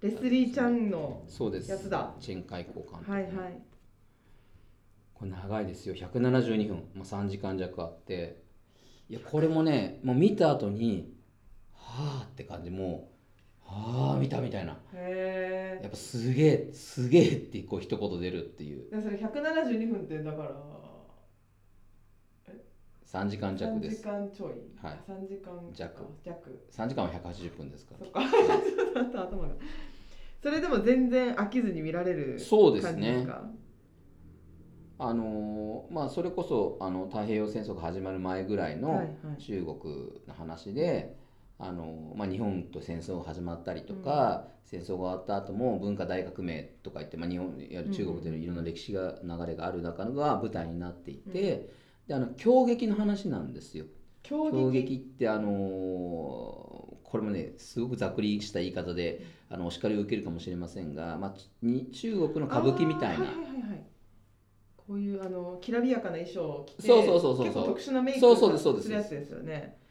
[0.02, 1.24] レスリーちゃんの
[1.68, 2.14] やつだ。
[2.20, 3.32] チェンカイコ監督、はいはい。
[5.14, 5.96] これ長いですよ。
[5.96, 8.44] 172分、まあ、3時間弱あって。
[9.10, 11.19] いやこれもねもう見た後には
[12.00, 12.70] あって感じ。
[12.70, 13.10] も
[13.66, 14.74] うはあ見たみたいな。
[14.94, 18.90] へえやっぱすげえすげえってこう一言出るっていう。
[18.90, 20.52] それ172分ってだから
[23.06, 24.50] 3時間弱3時です間ちょい。
[24.82, 25.00] はい。
[25.08, 26.06] 3時間弱。
[26.24, 26.68] 弱。
[26.72, 27.96] 3時間は180分ですか。
[28.00, 28.22] らそっか。
[28.94, 29.50] ちょっと頭が。
[30.42, 32.92] それでも全然飽きずに見られるそうですね。
[32.92, 33.50] 感じですか。
[35.02, 39.04] あのーまあそれこそあの太平洋戦争が始まる前ぐらいのはいは
[39.38, 39.42] い。
[39.42, 41.16] 中国の話で、
[41.60, 51.70] あのーまあ、日本と戦争が始まったりとか、戦争が終わった後も文化大革命とか言って、まあ、日本いわゆる中国でのいろんな歴史が流れがある中が舞台になっていて、
[52.08, 53.86] であの狂撃の話なんですよ。
[54.26, 63.26] 衝狂撃撃ってあのーこれもねすごくざっくりした言い方であのお叱りを受けるかもしれませんが、まあ、に中国の歌舞伎みたいな。
[63.26, 63.84] あーはいはいはいはい。
[64.78, 68.84] こういうあのきらびやかな衣装を着てそうそうそうそう結構特殊なメイクそうそうですそうです。
[68.84, 69.44] するやつですよね。
[69.44, 69.89] ああなるほ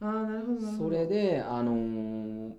[0.00, 0.60] どなるほど。
[0.60, 2.52] それであのー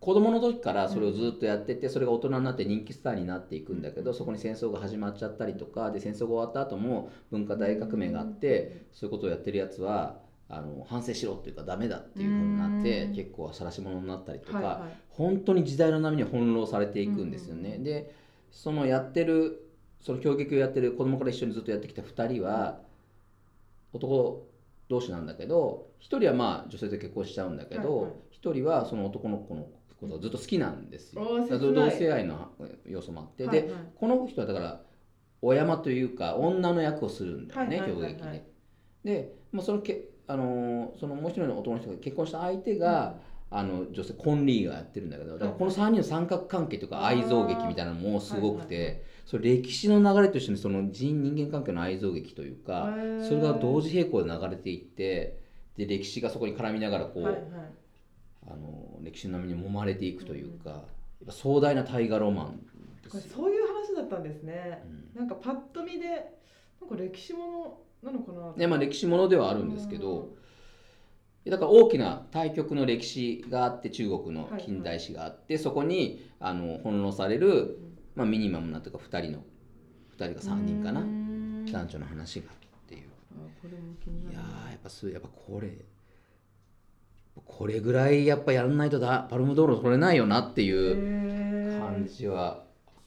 [0.00, 13.14] 子供の時からそれをずっとやってて、それが大人になって人気スターになっていくんだけど、そこに戦争が始まっちゃったりとかで戦争が終わった後も文化大革命があって、そういうことをやってるやつはあの反省しろっていうかダメだっていうふうになって、うん。
[13.16, 14.98] 結構晒し者になったりとか、はいはい。
[15.10, 17.74] 本当に時代の波に翻弄されていくんですよね。
[17.76, 18.14] うんで
[18.50, 19.68] そのやってる
[20.00, 22.80] その狂撃をやってる子供から一緒にずっとやってきた2人は
[23.92, 24.47] 男
[24.88, 27.94] 同士なんだけど1人はまあ女性と結婚しちゃうんだけはいはい。
[27.94, 29.62] ど1人はその男の子の
[30.00, 31.22] ことがずっと好きなんですよ。
[31.22, 32.52] おーだから切ない同性愛の
[32.86, 33.68] 要素もあって、はいはい。
[33.68, 34.80] でこの人はだから
[35.42, 38.14] お山というか女の役をするんだよね、はいはいはいはい。
[38.16, 38.44] 狂撃で。
[39.04, 43.16] で、まあ、そのけあのそのもう一人の男の人が結婚した相手が、
[43.50, 52.94] あの女性コンリーがやってるんだけどだからこの3人の三角関係とか愛憎劇みたいなのもすごくはいてそれ歴史の流れとしてその人人間関係の愛憎劇というか
[53.28, 55.38] それが同時並行で流れていって
[55.76, 57.42] で歴史がそこに絡みながらこう、はいはい。
[58.50, 60.80] あの歴史の波に揉まれていくというか、やっ
[61.26, 62.60] ぱ壮大な大河ロマン。
[63.10, 64.82] そういう話だったんですね。
[65.14, 65.20] うん。
[65.20, 66.06] なんかパッと見で
[66.80, 70.30] なんか歴史ものなのかなねまあ、歴史ものではあるんですけど、
[71.46, 77.78] だから大きな対極の歴史があって中国の近代史があって、そこにあの翻弄される、
[78.18, 79.38] まあ、ミニマムなというか2人の
[80.18, 81.02] 2人か3人かな。
[81.02, 81.64] うん。
[81.66, 82.50] 男女の話がっ
[82.88, 83.08] ていう。
[83.30, 85.70] あこれも気にないるやーやっぱすやっぱこれ
[87.46, 92.64] これぐらいやっぱやらないとだパルムドール取れないよなっていう感じは、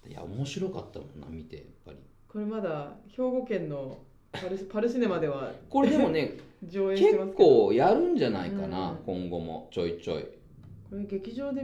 [0.08, 1.98] いや面白かったもんな見てやっぱり。
[2.30, 4.00] これまだ兵庫県の
[4.32, 8.98] パルス パルシネマではこれでもね 上映結構やるんじゃないかな、うん。
[9.06, 10.24] 今後もちょいちょい。
[10.90, 11.64] これ劇場で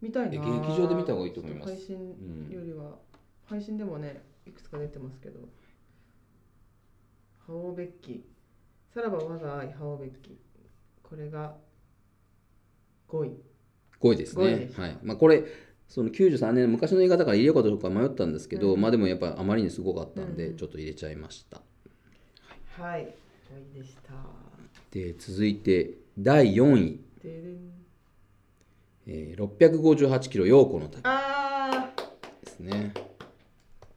[0.00, 1.72] 見たいなえ劇場で見た方がいいと思います。
[1.72, 2.96] 配信よりは、
[3.46, 5.40] 配信でもねいくつか出てますけど
[7.46, 8.24] 「ハオベッキ」
[8.94, 10.38] 「さらば我が愛ハオベッキ」
[11.02, 11.56] これが
[13.08, 13.42] 5位。
[14.00, 14.98] 5位です5位ねはい。
[15.02, 15.44] まあこれ
[15.88, 18.80] その93年の昔の映画だから入れようかどうか迷ったんですけど、うん。
[18.80, 20.56] まあでもやっぱあまりにすごかったんで、うん。
[20.56, 21.62] ちょっと入れちゃいました。
[22.76, 23.14] はい。
[23.50, 24.12] 5位でした。
[24.90, 27.77] で続いて第4位、でれん
[29.10, 31.90] えー、658キロ陽子の旅あ
[32.44, 32.92] ですね。
[32.94, 33.00] ー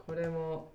[0.06, 0.72] これも。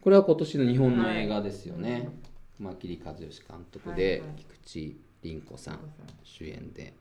[0.00, 2.08] これは今年の日本の映画ですよね、
[2.56, 4.30] 熊切和義監督で、はいはい。
[4.36, 4.54] 菊
[4.90, 5.78] 池凛子さん
[6.24, 6.92] 主演で。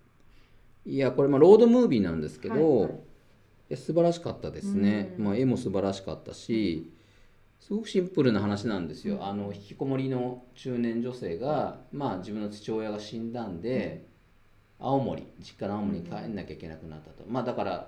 [0.85, 2.95] いやこれまあロードムービーなんですけど、はいは
[3.71, 3.77] い。
[3.77, 5.25] 素晴らしかったですね、うん。
[5.25, 6.93] まあ、絵も素晴らしかったし
[7.59, 9.25] すごくシンプルな話なんですよ、うん。
[9.25, 14.05] あの引きこもりの中年女性が、まあ、自分の父親が死んだんで、
[14.79, 17.87] 青森実家の青森に帰んなきゃいけなくなったと、まあだから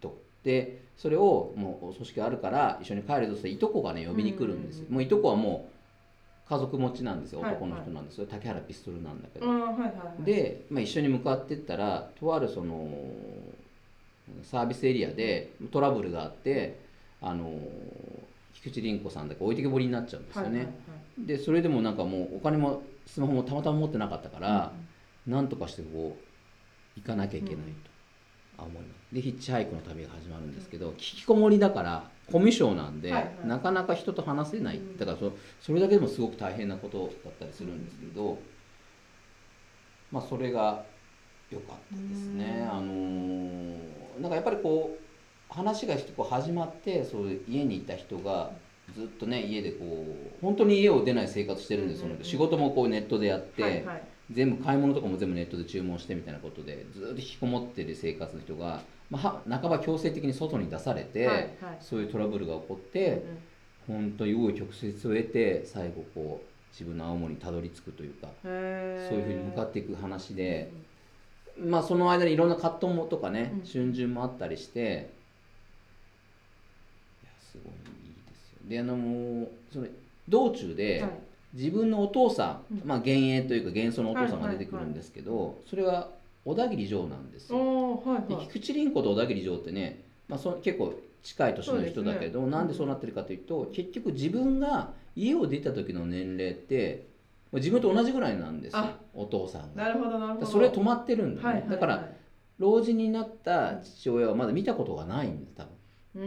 [0.00, 5.78] とでそれをもうお組織があるから一緒に帰るとしていとこがね呼びに来るんですもういとこはもう
[6.48, 7.40] 家族持ちなんですよ。
[7.40, 9.46] はい男の人なんですよ、竹原ピストルなんだけど、
[10.24, 12.88] で、まあ、一緒に向かってったらとあるその
[14.42, 16.80] サービスエリアでトラブルがあって
[17.20, 17.52] あの
[18.54, 20.74] 菊池凛子さんだけ置いてけぼりになっちゃうんですよね、
[21.18, 24.72] でそれでもなんかもうお金もスマホもたまたま持ってなかったから、
[25.26, 26.27] なんとかしてこう
[26.98, 27.62] 行かなきゃいけないと、
[28.58, 33.46] 青森にでヒッチハイクの旅が始まるんですけど、引きこもりだからコミュ障なんで、はいはい。
[33.46, 38.38] なかなか人と話せない、うんだからそそれだけでもすごく大変なことだったりするんですけど、
[40.10, 40.84] まあそれが
[41.50, 42.78] 良かったですね、うん。
[42.78, 48.50] あのーなんかやっぱりこう話がこう始まってそう家にいた人が
[48.94, 52.24] ずっとね家でこう本当に家を出ない生活してるんです、うんうんうん。
[52.24, 61.48] 仕事もこうネットでやって、はいはい全部買い物とかも全部ネットで注文してみたいなことでずっと引きこもってる生活の人が、まあ、は半ば強制的に外に出されて、はいはい。
[61.80, 63.22] そういうトラブルが起こって、
[63.86, 70.70] 本当に紆余曲折を得て最後こう自分の青森にたどり着くというか、そういうふうに向かっていく話で、
[71.58, 73.66] まあその間にいろんな葛藤もとかね、うん。
[73.66, 74.84] 春巡もあったりしてい
[77.24, 77.76] やすごいい
[78.10, 78.58] いですよ。
[78.68, 79.86] であのもうその
[80.28, 81.10] 道中で、はい
[81.54, 82.88] 自分のお父さん、うん。
[82.88, 86.10] まあ、幻影というか幻想のお父さんが出てくるんですけど、それは
[86.44, 87.58] 小田切城なんですよ。
[87.58, 88.28] はいはい。
[88.28, 92.50] で菊池凛子と小田切城ってね、まあ、そ結構近い年の人だけど、ね。
[92.50, 97.06] なんでそうなってるかというと結局自分が家を出た時の年齢って
[97.50, 99.84] まあ自分と同じぐらいなんですよあお父さんが。
[99.84, 100.46] なるほどなるほど。
[100.46, 101.70] それ止まってるんだよね、はいはいはい。
[101.70, 102.08] だから
[102.58, 105.64] 老人になった父親はまだ見たことがないんです多
[106.14, 106.22] うー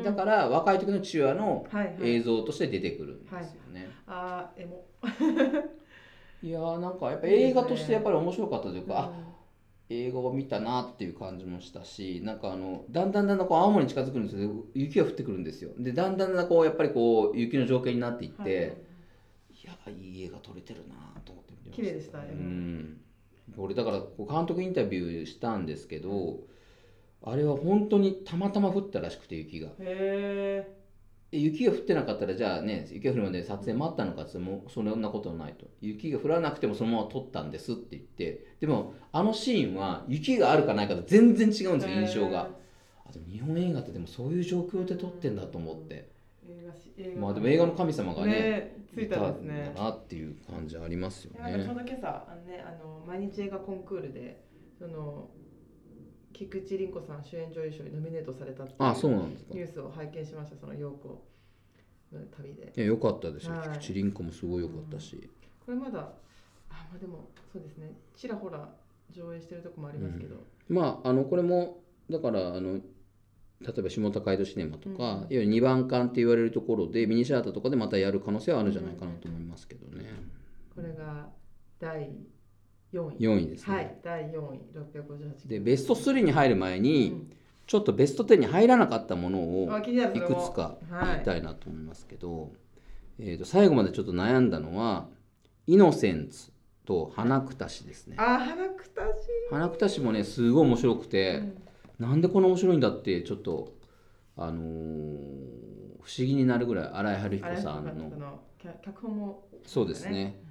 [0.00, 0.02] ん。
[0.02, 1.96] 分だから若い時の父親のはいはい。
[2.02, 4.84] 映像として出てくるんですよね、あーエモ。
[6.42, 9.24] い、やーなんかやっぱ映画としてやっぱり面白かったというか、あうん。
[9.90, 15.72] 映画を見たなっていう感じもしたしなんかあのだんだんだんだんこう青森に近づくんですけど雪が降ってくるんですよ。
[15.76, 18.76] でだんだんだんだんこうやっぱりこう雪の条件になっていって、はいはい。
[19.62, 23.00] いやいい映画撮れてるなと思って見てま綺麗でしたうねん。
[23.56, 26.38] 俺だからこう監督インタビューしたんですけど
[27.22, 29.68] あれは本当にたまたま降ったらしくて雪が。
[29.78, 30.66] へ
[31.30, 35.66] で雪が降ってなかったらじゃあね雪が降るまで撮影待ったのかって言ってもそんなことはないと。
[35.80, 38.56] 雪が降らなくてもそのまま撮ったんですって言って。
[38.60, 42.48] でもあのシーンは雪があるかないかと全然違うんですよ印象が。
[43.08, 46.08] あと日本映画ってでもそういう状況で撮ってんだと思って。
[46.48, 54.42] 映画し映画まあでも映画の神様がねねついたんですいねだなっていう感じありますよなんかちょうねど今朝あのねあの毎日映画コンクールで
[54.78, 55.28] その
[56.40, 59.52] 菊池凛子さん主演女優賞にノミネートされたっていうあそうなんですか。
[59.52, 61.22] ニュースを拝見しましたその陽子
[62.10, 62.72] の旅で。
[62.74, 63.52] いや良かったですよ。
[63.52, 63.68] はい。
[63.78, 65.28] 菊池凛子もすごい良かったし、
[65.66, 65.98] これまだ
[66.70, 67.92] あまあでもそうですね。
[68.16, 68.70] ちらほら
[69.10, 70.36] 上映してるとこもありますけど、
[70.70, 72.80] まああのこれもだからあの
[73.60, 74.98] 例えば下高井戸シネマとか、うん。
[74.98, 80.06] いわゆる2番館って言われるところでミニシアターとかでまたやる可能性はあるんじゃないかなと思いますけどね、
[80.74, 81.28] これが
[81.78, 82.10] 第
[82.92, 83.16] 4位。
[83.18, 84.60] 4位ですね、はい第4位。
[85.44, 87.32] 658でベスト3に入る前に、うん。
[87.66, 91.06] ちょっとベスト10に入らなかったものをいくつかはい。
[91.12, 92.52] 言いたいなと思いますけど、
[93.18, 95.08] えー、と最後までちょっと悩んだのは
[95.68, 96.50] 「イノセンツ」
[96.84, 98.16] と「花くたし」ですね。
[98.18, 101.42] あ花くたし、花くたしもねすごい面白くて、
[101.98, 103.72] なんでこんな面白いんだってちょっと
[104.36, 105.70] あのー
[106.02, 109.44] 不思議になるぐらい新井春彦さんそのの脚脚本も。
[109.64, 110.42] そうですね。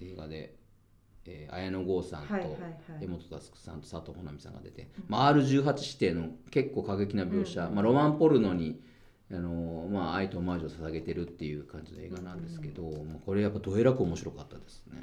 [0.00, 0.56] 映画で、
[1.30, 2.72] えー綾野剛さんとはいはいはい。
[3.02, 7.74] 江本佑さんと佐藤穂波さんが出て、まあ、R18 指定の結構過激な描写、うん。
[7.74, 8.80] まあ、ロマンポルノに
[9.30, 15.02] あのーまあ、愛とオマージュを捧げてるっていう感じの映画なんですけど、まあこれやっぱどえらく面白かったですね。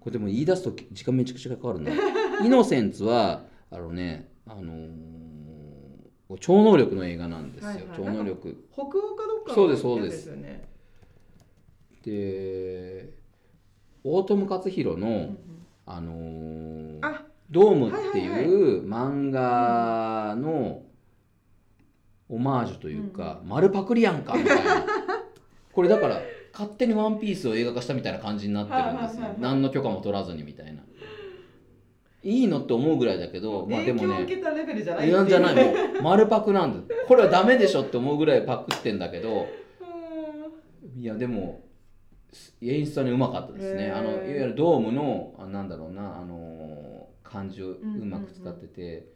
[0.00, 1.92] これでも言い出すと時間めちゃくちゃかかるな。
[2.44, 5.28] イノセンツはあのね、あのー
[6.40, 7.68] 超能力の映画なんですよ。
[7.68, 7.86] はいはい。
[7.96, 8.64] 超能力。
[8.72, 10.30] 北欧かどっかのそうですそうです。
[12.04, 13.17] で
[14.04, 15.34] 大友克洋の、
[15.86, 20.82] あのーあドームってはいう漫画の
[22.28, 24.84] オマージュというか、丸パクリやんかみたいな。
[25.72, 26.20] これだから
[26.52, 30.82] 勝手に「ワンピースを映画化したみたいな感じになってるんですよ、何の許可も取らずにみたいな。
[32.24, 35.54] いいのって思うぐらいだけどまあでも影響をね受けたレベルじゃないじゃない。
[35.54, 39.46] ももう丸パクなんだこれはダメでしょって思うぐらいパクってんだけど。
[40.98, 41.62] いやでも
[42.60, 43.90] 演出はねうまかったですね。
[43.90, 49.06] あのいわゆるドームのあなんだろうなあの漢字をうまく使ってて、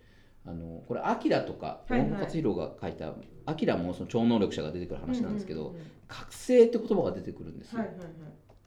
[0.46, 3.14] あのこれ「アキラとか大野克洋が書いた
[3.46, 5.74] 「アキラもその超能力者が出てくる話なんですけど、
[6.08, 8.06] 覚醒って言葉が出てくるんですよ、はいはいはい。
[8.06, 8.14] いわ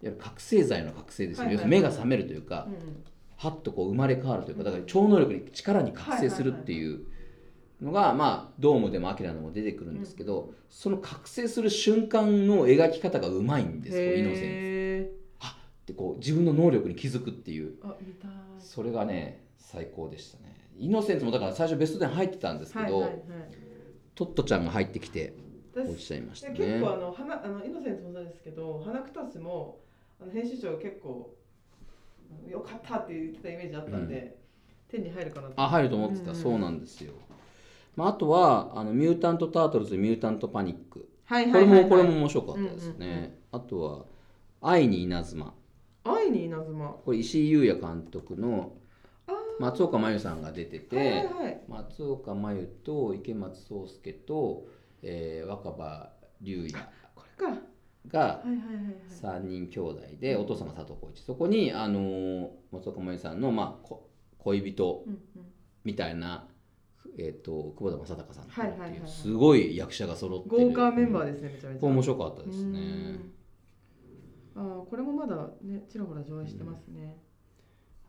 [0.01, 2.67] ゆる覚醒剤の覚醒ですよ、要するに目が覚めるというか、
[3.37, 7.05] はっとこう生まれ変わるというかだから超能力に力に覚醒するっていう
[7.81, 15.11] のがまあドームでもアキラでも出てくるんですけど、その覚醒する瞬間の描き方がうまいんですよイノセンツへ
[15.85, 17.75] でこう自分の能力に気づくっていう。
[18.59, 20.55] それがね最高でしたね。
[20.77, 23.19] イノセンツもだから最初ベスト10入ってたんですけど、はいはいはい。
[24.15, 25.35] トットちゃんが入ってきて
[25.75, 29.79] 落私ちちゃいました結ね構あの花あのイノセンスもそうですけど花くたしも
[30.21, 31.35] あの編集長が結構
[32.31, 34.37] あのよかったって言ってたイメージあったんで、
[34.89, 35.53] 手に入るかなと。
[35.57, 36.35] あ入ると思ってた、うん。
[36.35, 37.13] そうなんですよ、
[37.95, 41.79] まあ、あとはあのミュータント・タートルズ・ミュータント・パニックはいこれはいはい。
[41.79, 43.33] はいもこれも面白かったですね、うんうんうん。
[43.51, 44.05] あとは
[44.61, 45.53] 「愛に稲妻。
[46.03, 48.73] 愛に稲妻」これ石井裕也監督の
[49.59, 51.61] 松岡真優さんが出てて、はいはいはい。
[51.67, 54.67] 松岡真優と池松壮亮と、
[55.01, 56.79] えー若葉龍也が
[58.09, 58.95] いはいはいはい。
[59.09, 61.23] 3人兄弟で、お父様佐藤浩市。
[61.23, 65.05] そこに、あのー松岡真優さんの、まあ、こ恋人
[65.83, 66.47] みたいな、
[67.17, 68.47] えー、と久保田正孝さんっ
[68.91, 70.67] ていう、すごい役者が揃ってる。
[70.69, 71.85] 豪華メンバーでですねめちゃめちゃ。
[71.85, 73.31] 面白かったですうねん。
[74.55, 77.17] あーこれもまだねちらほら上映してますね、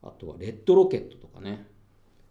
[0.03, 1.67] あとは「レッドロケット」とかね。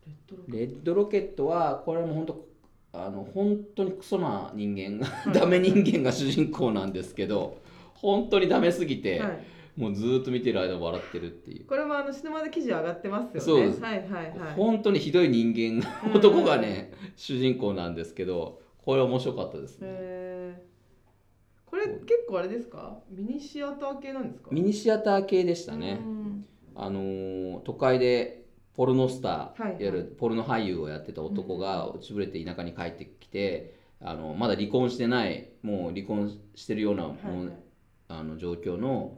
[0.06, 2.48] レッドロレッドロケットはこれも本当
[2.94, 7.58] あの本当にクソな人間がはい ダメ人間が主人公なんですけど
[7.96, 9.44] 本当にダメすぎて、はい、
[9.76, 13.40] もうずーっと見てる間笑ってるっていう、これもあのシネマで記事上がってますよね。
[13.42, 13.60] そう。
[13.60, 14.54] ですはいはいはい。
[14.56, 16.14] 本当にひどい人間がうん。
[16.14, 20.64] 男がね主人公なんですけどこれ面白かったですね。
[21.66, 23.00] これ結構あれですか？
[23.10, 24.50] ミニシアター系なんですか？
[24.52, 26.00] ミニシアター系でしたね。
[26.02, 29.72] うんあのー都会でポルノスター、はいはい。
[29.72, 37.56] いわゆるポルノ俳優をやってた男が落ちぶれて田舎に帰ってきてあのまだ離婚してないもう離婚してるようなもう、はいはい。
[38.08, 39.18] あの状況の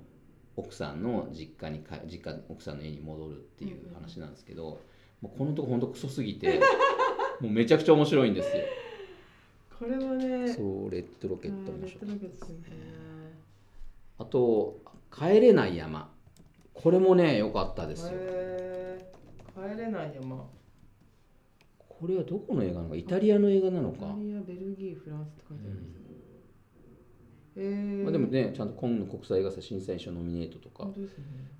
[0.57, 4.79] 奥さんの実家にか実家奥さんの家に戻るっていう話なんですけど、
[5.21, 6.59] もうこのとこ本当クソすぎて
[7.39, 8.63] もうめちゃくちゃ面白いんですよ。
[9.79, 12.57] これはねそうレッドロケットうんレッド面白かったロケットですね。
[14.19, 14.79] あと
[15.15, 16.11] 「帰れない山」
[16.73, 18.17] これもね良かったですよ。
[19.55, 20.47] 帰れない山。
[21.87, 22.95] これはどこの映画なのか？
[22.95, 23.97] イタリアの映画なのか？
[23.97, 24.05] イタ。
[24.21, 25.93] リアベルギーフランスって書いてありますね。
[25.93, 25.96] へー
[28.03, 30.85] まあ、でもねちゃんと今度国際映画祭審査員賞ノミネートとか。
[30.85, 30.93] ね。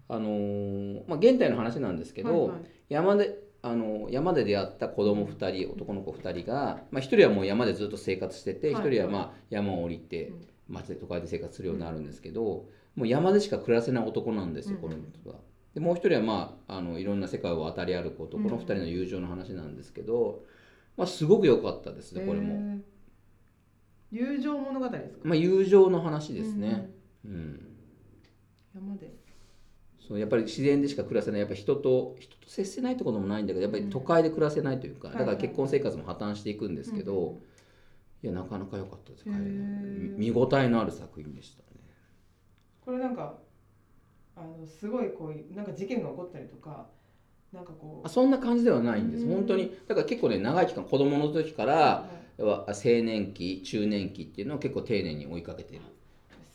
[0.09, 2.59] あのーまあ、現代の話なんですけど、はいはい。
[2.89, 8.83] 山であの山で出会った子供2人男の子2人が、まあ、1人はもう山でずっと生活してて、はい。
[8.83, 10.47] 1人はまあ山を降りてうん。
[10.69, 14.81] 町で都会で生活するようになるんですけど、もう山でしか暮らせない男なんですよ、うん。
[14.81, 15.37] この人は。
[15.73, 20.43] でもう1人は、まあ、あのいろんな世界を渡り歩く男のうん2人の友情の話なんですけど、
[20.97, 22.79] まあ、すごく良かったですねこれも。
[24.11, 25.19] 友情物語ですか？
[25.23, 26.89] まあ、友情の話ですね。
[27.25, 27.31] うん。
[27.31, 27.77] うん。
[28.75, 29.13] 山で。
[30.07, 31.41] そうやっぱり自然でしか暮らせない。
[31.41, 37.39] やっぱ人と人と接せないってこともないんだけどやっぱり都会で暮らせないというか、だから結婚生活も破綻していくんですけど、
[38.23, 41.65] いやなかなか良かったです見応えのある作品でしたね。
[42.85, 43.37] これなんか
[44.37, 46.87] あのすごいこうなんか事件が起こったりとか
[47.51, 48.07] なんかこう。
[48.07, 49.25] あそんな感じではないんです。
[49.25, 49.33] うん。
[49.33, 55.81] 本当にだから結構ね長い期間子供の時からはいは青年期中年期っていうのを結構丁寧に追いかけてる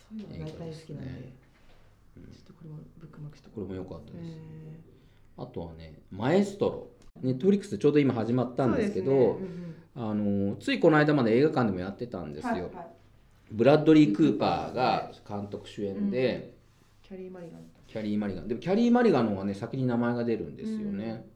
[0.08, 1.32] そういうのが大体好きなんで、ね
[2.16, 4.36] ちょっとこれもブックマークしてこれも良かったです、へ
[5.38, 6.88] あとはねマエストロ。
[7.20, 9.16] ネットフリックスでちょうど今始まっーたんですけどね。
[9.16, 9.74] うんうん。
[9.94, 12.72] あのついこの間まで映画館でもやってたんですよ、はいはい。
[13.50, 16.54] ブラッドリー・クーパーが監督主演で、
[17.02, 17.60] キャリー・マリガン。
[17.86, 18.48] キャリー・マリガン。
[18.48, 21.26] でもキャリー・マリガンの方がね先に名前が出るんですよね、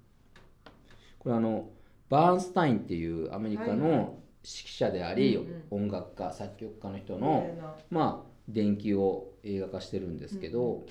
[1.18, 1.68] これあの
[2.08, 7.56] バーンスタインっていうアメリカの指揮者であり、うん音楽家作曲家の人有の、
[7.90, 10.86] まあ伝記を映画化してるんですけど、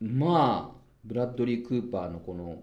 [0.00, 2.62] まあブラッドリー・クーパーのこの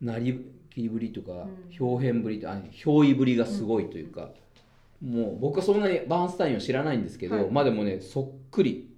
[0.00, 1.86] なりきりぶりとか、うん。
[1.86, 4.30] 表現ぶりとあ憑依ぶりがすごいというか、
[5.04, 7.50] もう僕はそんなにバーンスタインを知らないんですけど、はい。
[7.50, 8.88] まあでもねそっくり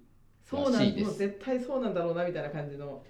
[0.45, 1.05] そうなんらしいです。
[1.07, 3.01] もう絶対そうなんだろうなみたいな感じの。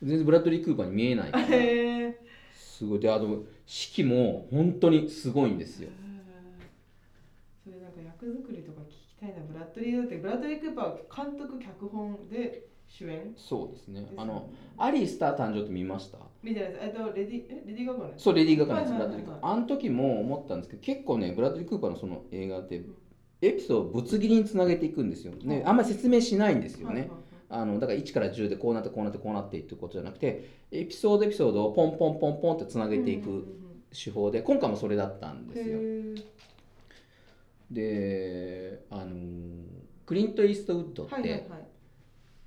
[0.00, 2.20] 全然ブラッドリー・クーパーに見えないからへえ
[2.54, 3.00] すごい。
[3.00, 5.90] であと指揮も本当にすごいんですよ
[8.26, 9.34] 作りとか聞きたいな。
[9.48, 13.32] ブラッドリーだってブラッドリー・クーパーは監督脚本で主演？
[13.36, 14.06] そうですね。
[14.16, 16.18] あのアリー・スター誕生って見ました？
[16.42, 19.50] みたいなえっとレディえレディー・ガガそうレディー・ガガでブラッドリー・クーパー。
[19.52, 22.82] あの時も思ったんですけど結構ねブラッドリー・クーパーのその映画って
[23.40, 27.10] エピソードをぶつ切りにつなげていくんですよ、ね、あんまり説明しないんですよね、
[27.48, 33.44] あのだから1から10でこうなってこうなってこうなってっていうことじゃなくてエピソードエピソードをポンポンポンポンってつなげていく
[33.92, 35.78] 手法で今回もそれだったんですよ
[37.72, 39.12] であの
[40.04, 41.40] クリント・イーストウッドって、はいはいはい。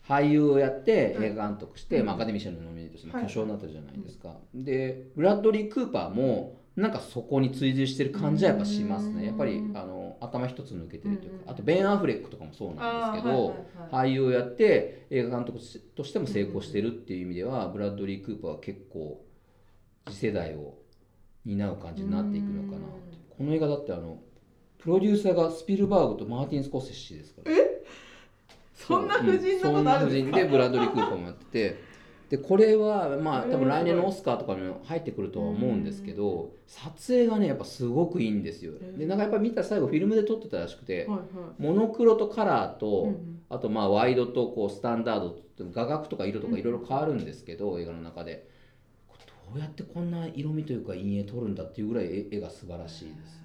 [0.08, 1.28] 俳優をやってはい。
[1.30, 2.06] 映画監督して、うん。
[2.06, 3.24] まあ、アカデミー賞のノミネートしてはい。
[3.24, 9.18] 巨匠になったじゃないですか、でブラッドリー・クーパーもなんかそこに追随してる感じはやっぱしますうん。
[9.18, 11.52] ねやっぱりあの頭一つ抜けてるというか、うん。
[11.52, 14.10] あとベン・アフレックとかもそうなんですけど、はいはいはい。
[14.10, 15.60] 俳優をやって映画監督
[15.96, 19.26] としても成功してるっていう意味では、ブラッドリー・クーパーは結構
[20.08, 20.78] 次世代を
[21.46, 24.20] 担う感じになっていくのかなとこの映画だってあの
[24.86, 27.52] プロデューサーがスピルバーグとマーティン・スコセッシですから。
[28.74, 30.32] そんな婦人なことあるんですか？
[30.32, 31.96] そんな婦人でブラッドリー・クーパーもやってて。
[32.30, 38.74] でこれはまあ多分来年のオスカーとかにも入ってくるとは思うんですけど撮影がねやっぱすごくいいんですよ。
[38.98, 41.08] でなんかやっぱ見たら最後フィルムで撮ってたらしくて
[41.60, 43.10] モノクロとカラーと、うん。
[43.10, 48.50] うんあとまあワイドとこうスタンダードって画角とか色とかいろいろ変わるんですけど、映画の中で。
[49.54, 53.36] どうやってこんな色味というか陰影撮るんだっていうぐらい絵絵が素晴らしいです。
[53.36, 53.45] ね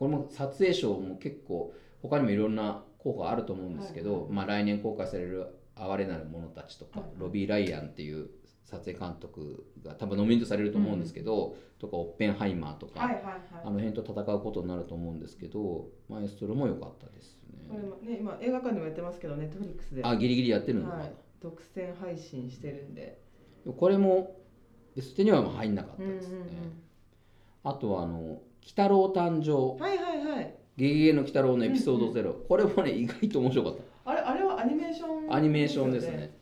[0.00, 4.32] これも撮影賞も結構他にもいろんな候補あると思うんですけど、はいはい。
[4.32, 5.46] まあ、来年公開される
[5.76, 8.30] 「哀れなる者たち」とか、はいはいロビー・ライアンっていう
[8.64, 13.36] 撮影監督が多分ノミネートされると思うんですけど、とかオッペンハイマーとか、はいはいはい。
[13.62, 17.38] あの辺と戦うことになると思うんですけどマエストロも良かったです
[17.68, 17.86] これね。
[17.86, 20.02] もね今映画館でもやってますけどネットフリックスで。
[20.02, 23.20] あギリギリやってるのまだはい、独占配信してるんで。
[23.76, 24.40] これも
[24.96, 26.36] ベストには入んなかったうんうんですね、
[27.62, 29.74] あとはあの「鬼太郎誕生。
[29.74, 34.10] うんはいはいはい」「ゲゲゲの鬼太郎」のエピソードゼロ、これもね意外と面白かった。
[34.10, 35.34] あれあれはアニメーション？
[35.34, 36.36] アニメーションですね。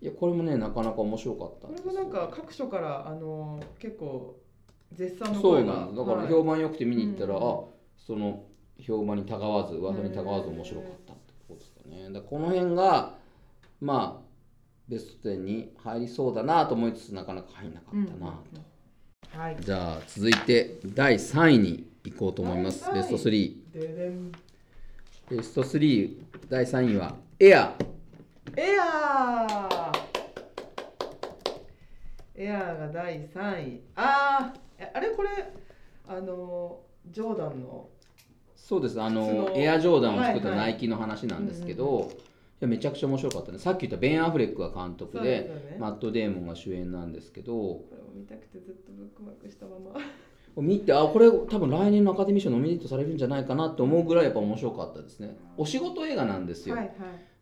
[0.00, 1.66] いやこれもねなかなか面白かった。
[1.68, 4.36] これんですよもなんか各所からあの結構
[4.92, 5.96] 絶賛のそう声がなんです。
[5.98, 6.28] だからはい。
[6.28, 7.60] 評判良くて見に行ったら、うんあ
[7.98, 8.44] その
[8.78, 12.04] 評判にたがわず噂にたがわず面白かったってことですかね。
[12.04, 13.16] だからこの辺が
[13.80, 14.26] まあ
[14.86, 18.60] ベスト10に入りそうだなと思いつつなかなか入んなかったなと、
[19.32, 19.56] はい。
[19.60, 22.90] じゃあ続いて第3位に行こうと思います。
[22.92, 24.32] ベスト3ででん。
[25.28, 26.16] ベスト3
[26.48, 27.74] 第3位はエア。
[28.56, 30.06] エアー。
[32.36, 33.80] エアーが第3位。
[33.96, 35.10] あーえあれ？
[35.10, 35.28] これ
[36.08, 37.88] あのジョーダンの。
[38.54, 39.00] そうです。
[39.00, 39.32] あ靴の。
[39.32, 40.70] のエアジョーダンを作ったはいはい。
[40.72, 42.16] ナイキの話なんですけど、い
[42.60, 43.58] やめちゃくちゃ面白かったね。
[43.58, 45.76] さっき言ったベン・アフレックが監督でね。
[45.78, 47.52] マット・デーモンが主演なんですけど。
[47.52, 50.62] これを見たくてずっとブックマークしたまま。
[50.62, 55.36] 見てあこれ多分来年のアカデミー賞ノミネートされるんじゃないかなと思うぐらいやっぱ面白かったですね。
[55.58, 56.90] お仕事映画なんですよ、はいは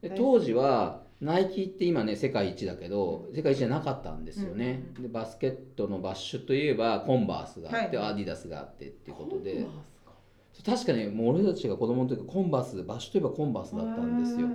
[0.02, 0.08] い。
[0.08, 9.64] で当時はナイキって今ね世界一だけど世界一じゃなかったんですよね、でバスケットのバッシュといえばコンバースがあって、はいアディダスがあってっていうことで。
[10.64, 14.48] 確かにもう俺たちが子供の時コンバースバッシュといえばコンバースだったんですよ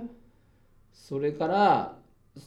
[1.00, 1.96] それから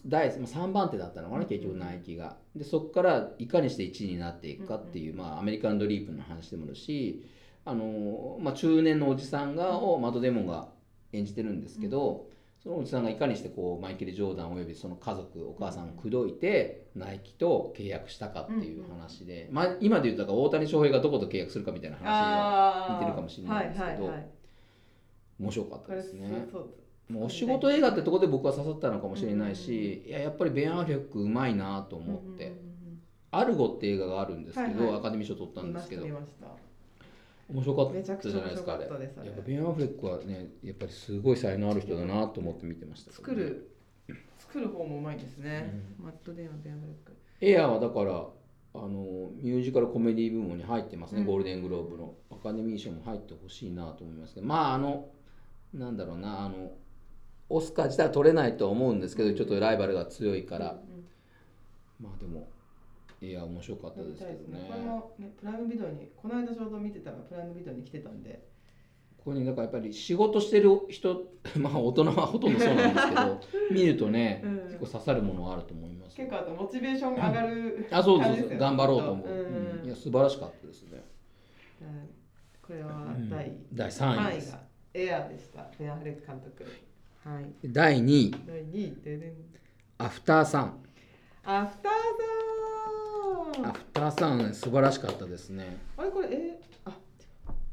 [0.05, 2.37] 第3番手だったのかな結局ナイキが。
[2.55, 7.25] でそこからいかにして1位になっていくかっていう、まあ、アメリカンドリープの話でもあるし
[7.65, 10.69] あの、まあ、中年のおじさんがをマドデモンが
[11.11, 12.27] 演じてるんですけど、
[12.63, 24.13] そのおじさんがいかにしてこうマイケル・ジョーダンおよびその家族お母さんを口説いてナイキと契約したかっていう話で、まあ、今で言うと大谷翔平がどこと契約するかみたいな話が似てるかもしれないですけど
[25.39, 26.47] 面白かったですね。
[26.51, 26.69] そう
[27.09, 32.73] もうお仕事映画ってとこで僕は刺さったのかもしれないし、いややっぱりベン・アフレックうまいなと思って、うんうんうん
[33.35, 34.99] アルゴって映画があるんですけど、はいはい。
[34.99, 38.75] アカデミー賞取ったうんんですけど面白かったじゃないですか。
[38.75, 38.83] あれ。
[38.85, 38.95] やっ
[39.35, 43.71] ぱベン・アフレックはねやっぱりすごい才能ある人だなと思って見てましたね、作る
[44.37, 47.13] 作る方もうまいですね、マット・デイのベアブレック。
[47.41, 48.11] エアーはだから
[48.75, 51.25] あのミュージカルコメディ部門に入ってますね、うん。
[51.25, 52.13] ゴールデングローブの。
[52.29, 54.45] アカデミー賞も入ってほしいなと思いますけど。
[54.45, 55.09] まああの
[55.73, 56.71] なんだろうなあの
[57.53, 60.79] オスカー自体は取れないとは思うんですけどちょっとライバルが強いから、
[62.01, 62.47] まあでも
[63.21, 64.65] いや面白かったですけどね。
[64.67, 65.31] これもね。
[65.39, 68.43] プライムビデオにこの間ちょうど見てたらプライムビデオに来てたんで。
[69.17, 73.39] ここにだからやっぱり仕事してる人 まあ大人はほとんどそうなんですけど
[73.71, 74.57] 見るとね、うん。
[74.63, 79.79] 結構刺さるものがあると思います結構あとモチベーション上がる、あそうですよね頑張ろうと思う、うん。
[79.79, 79.85] うん。
[79.85, 81.03] いや素晴らしかったですね、
[81.81, 82.09] うん。
[82.61, 83.29] これはうん。
[83.29, 84.57] 第第3 3位です。
[84.95, 85.71] エアーでした。
[85.79, 86.65] ベアフレック監督
[87.23, 87.45] はい。
[87.71, 89.33] 第2位第2位ででん。
[89.97, 90.77] アフターサン
[91.45, 91.91] アフター
[93.55, 93.65] さん。
[93.65, 95.77] アフターサン素晴らしかったですね。
[95.97, 96.91] あれこれえあ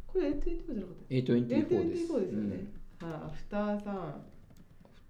[0.06, 1.14] これ A24 じゃなかった。
[1.14, 1.72] A24 です。
[1.74, 2.26] A24 ですよね、
[3.02, 3.10] うん。
[3.10, 3.96] はいアフターさん。
[3.96, 4.20] アフ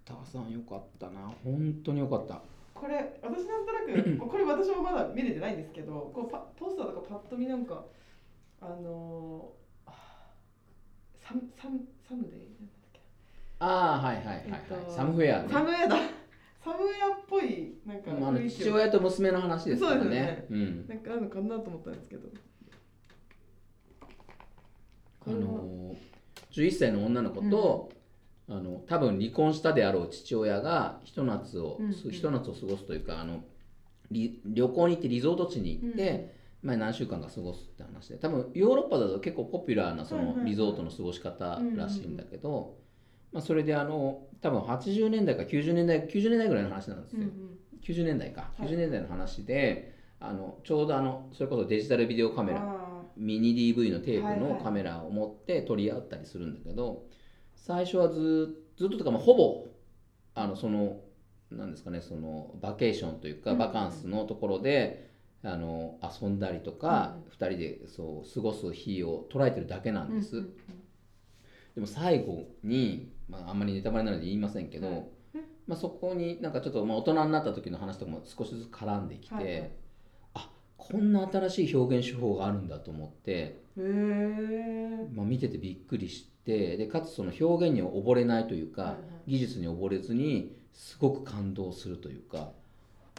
[0.07, 1.33] ターサンよかったな。
[1.45, 2.41] 本当によかった。
[2.73, 7.85] これ私なんとなく これ私もまだ見れてないんですけどこうパポスターとかパッと見なんか
[8.63, 9.93] あのー、あ
[11.15, 12.80] サムサムサムデイ？
[13.61, 15.49] ああはいはいはいはい、えっとサムフェアね。
[15.53, 15.97] サムウェアだ。
[16.65, 20.27] サムウェアっぽいなんかまあ父親と娘の話ですからそうですよね。
[20.27, 20.89] ねうん。
[20.89, 22.29] なんかあるのかなと思ったんですけど。
[25.27, 25.95] あの
[26.51, 27.93] 11歳の女の子と、
[28.49, 31.93] あの多分離婚したであろう父親がひと夏を、うんうん。
[31.93, 33.45] ひと夏を過ごすというかあの
[34.11, 38.17] り旅行に行ってリゾート地に行って、まあ、何週間か過ごすって話で。
[38.17, 42.80] 多分ヨーロッパだと結構ポピュラーなそのリゾートの過ごし方らしいんだけど、
[43.33, 47.59] まあ、それであの多分80年代か90年代90年代ぐらいの話なんですよ、うんうん。
[47.83, 48.51] 90年代か。
[48.59, 48.69] はい。
[48.69, 54.53] 90年代の話で、あのちょうどあのそれこそデジタルビデオカメラあミニ DV のテープはいはい。
[54.55, 57.07] のカメラを持って撮り合ったりするんだけど、
[57.55, 59.67] 最初はずずっととか、まあ、ほぼ
[60.35, 61.01] あのその
[61.51, 65.11] なんですかねそのバケーションというかうんバカンスのところで、
[65.43, 70.53] あの遊んだりとか、うん2人でそう過ごす日を捉えてるだけなーんです、うんうん。
[71.75, 75.05] でも最後に、まあ、あんまりネタバレなので言いませんけど、はい。
[75.67, 79.71] まあ、そこになんかちょっとまあ大人になった時の話とかも少しずつ絡んできて、はいはい。
[80.35, 83.61] あこんな新しい表現手法があるんだと思って。
[85.15, 89.31] まあ、見ててびっくりしてでかつその表現に溺れないというか、はいはい。
[89.31, 92.51] 技術に溺れずにすごく感動するというか、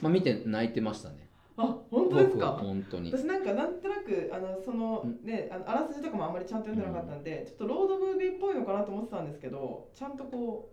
[0.01, 1.29] まあ、見て泣いてましたね
[1.61, 2.47] あ本当ですか？
[2.59, 3.11] 本当に。
[3.11, 5.25] 私なんかなんとなくあのそのうん。
[5.25, 10.71] ねあのあらすじとかもあんまりちゃんと読んでなかったんで、ちょっとロードムービーっぽいのかなと思ってたんですけどちゃんとこ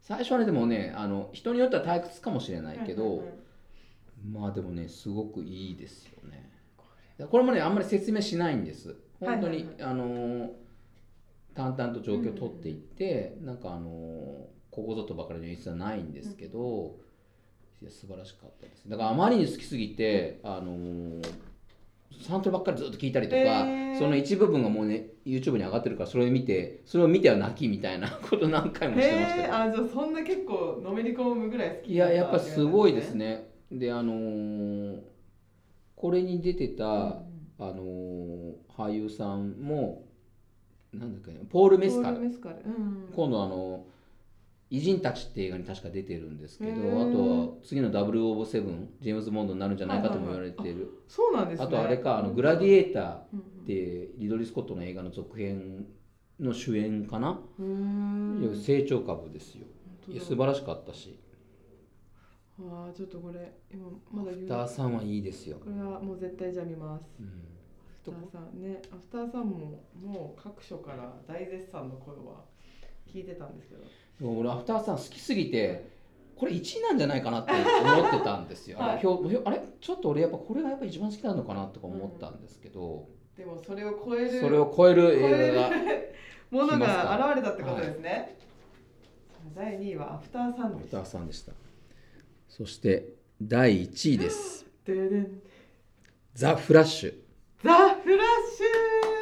[0.00, 3.38] 最初はねでもねあの人によっては退屈かもしれなういけど、はいはいはい
[4.32, 6.50] まあでもねすごくいいですよね。
[7.30, 7.44] これ。
[7.44, 8.96] もねあんまり説明しないんです。
[9.20, 10.50] 本当に、はいはいあのー
[11.54, 13.92] 淡々と状況を取っていって、なんかあのー
[14.70, 16.96] ここぞとばかりの演出はないんですけど、
[17.80, 18.88] いや素晴らしかったです。
[18.88, 21.48] だからあまりに好きすぎてあのー
[22.20, 23.98] サントラばっかりずっと聞いたりとか、へー。
[23.98, 29.42] その一部分がもうね YouTube に上がってるからそれを見てそれを見ては泣きみたいな こと何回もしてました。
[29.42, 33.48] えあじゃあそんな結構のめり込むぐらい好きいややっぱすごいですね。
[33.70, 35.00] ねであのー
[35.96, 36.92] これに出てた、うん。
[37.58, 40.04] あのー俳優さんも
[40.92, 42.16] なんだっけねポール・メスカル。
[42.16, 42.56] ポールメスカル。
[42.64, 43.08] うん。
[43.14, 43.84] 今度あの
[44.70, 50.90] 「偉人たち」って映画に確か出てるんですけどへあーとは次の007ジェームズ・ボンドになるんじゃないかとも言われている。
[51.06, 51.64] そうなんですね。
[51.64, 55.86] あとあれか「あのグラディエーター」っうんてリドリー・スコットの映画の続編
[56.40, 57.40] の主演かな、
[58.54, 59.66] 成長株ですよ。
[60.08, 61.18] いや素晴らしかったし。
[62.60, 64.40] ああちょっとこれ今まだ言う。
[64.40, 67.04] アフターさんはいいですよ、これはもう絶対じゃあ見ます。
[67.20, 67.26] うん。
[67.26, 68.80] アフターさんね。
[68.90, 72.44] アフターさんももう各所から大絶賛の声は
[73.06, 73.84] 聞いてたんですけど
[74.20, 75.88] でも俺アフターさん好きすぎて
[76.36, 78.94] これ1位なんじゃないかなって思ってたんですよ、あ はい。
[78.96, 79.60] れひょひょあれ？
[79.80, 86.14] ちょっと俺やっぱこれがやっぱ一番好きなのかなとか思ったんですけど、でもそれを超えるそれを超える映画がる
[86.50, 88.36] ものが現れたってことですね、
[89.54, 90.98] 第2位はアフターさんでした。
[91.00, 91.52] アフターさんでした。
[92.48, 93.08] そして
[93.42, 94.64] 第1位です。
[96.34, 97.14] ザ・フラッシュ。
[97.64, 99.17] ザ・フラッシュね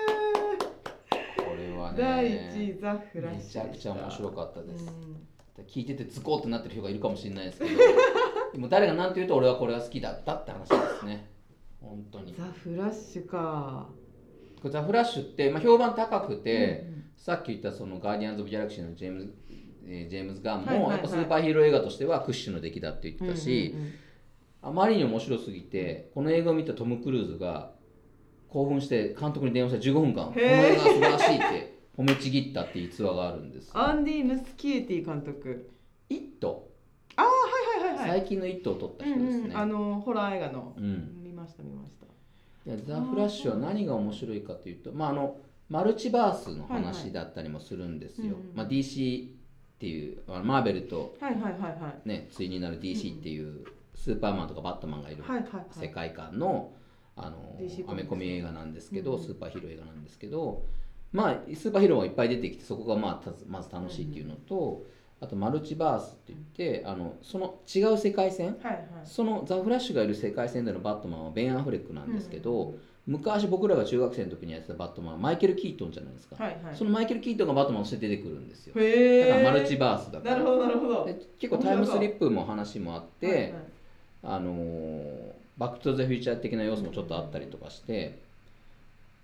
[1.96, 4.84] 第1位ザ・フラッシュめちゃくちゃ面白かかったです、
[5.68, 7.70] 聞いててズコーってなってる人がいるかもしれないですけど
[8.52, 11.30] でも誰が何て言うと俺はこれが好きだったって話ですね。
[11.80, 12.34] 本当に。
[12.36, 13.88] ザ・フラッシュか。
[14.64, 17.04] ザ・フラッシュって、まあ、評判高くて、うんうん。
[17.16, 19.34] さっき言ったそのガーディアンズ・オブ・ギャラクシーのジェームズ,、
[19.86, 23.92] えージェームズ・ガンも、やっぱスーパーヒーロー映画としては屈指の出来だって言ってたし、うんうんうん。
[24.62, 27.70] あまりに面白すぎてこの映画を見たトム・クルーズが
[28.48, 33.70] 興奮して監督に電話して15分間この映画が素晴らしいって褒めちぎったっていう逸話があるんです。
[33.74, 35.70] アンディ・ムスキエティ監督
[36.10, 36.70] 「イット!
[37.16, 38.20] はいはい」はいはい。
[38.20, 39.44] 最近の「イット!」を撮った人ですね。
[39.44, 41.22] うんうん、あのホラー映画の、うん。
[41.22, 42.06] 見ました見ました。
[42.66, 45.38] でザ・フラッシュは何が面白いかというと、まあ、あの
[45.68, 48.42] マルチバースの話だったりもするんですよ、はいはい。
[48.42, 51.52] うんうんまあ、DC っていうあのマーベルと、はいはいはい。
[51.60, 55.64] はいね、対になる DC っていうスーパーマンとかバットマンがいるはいはいはい。
[55.70, 56.72] 世界観の
[57.14, 59.24] あの DC コアメコミ映画なんですけど、うんうん。
[59.24, 60.64] スーパーヒーロー映画なんですけど
[61.12, 64.84] まあスーパーヒーローがいっぱい出てきてそこがまあまず楽しいっていうのと、
[65.20, 68.82] あとマルチバースって言ってあのその違う世界線はいはい。
[69.04, 76.76] そのザ・フラッシュがいる世界線でのバットマンはベン・アフレックなんですけど、うん昔僕らが中学生の時にやってたバットマンはマイケル・キートンじゃないですか、はいはい。
[76.76, 78.74] そのマイケル・キートンがバットマンとして出てくるんですよ。
[78.74, 80.32] だからマルチバースだから。
[80.32, 81.04] なるほどなるほど。
[81.04, 83.52] で結構タイムスリップも話もあって、はいはい。
[84.24, 88.18] あのーバック・トゥ・ザ・フューチャー的な要素もちょっとあったりとかして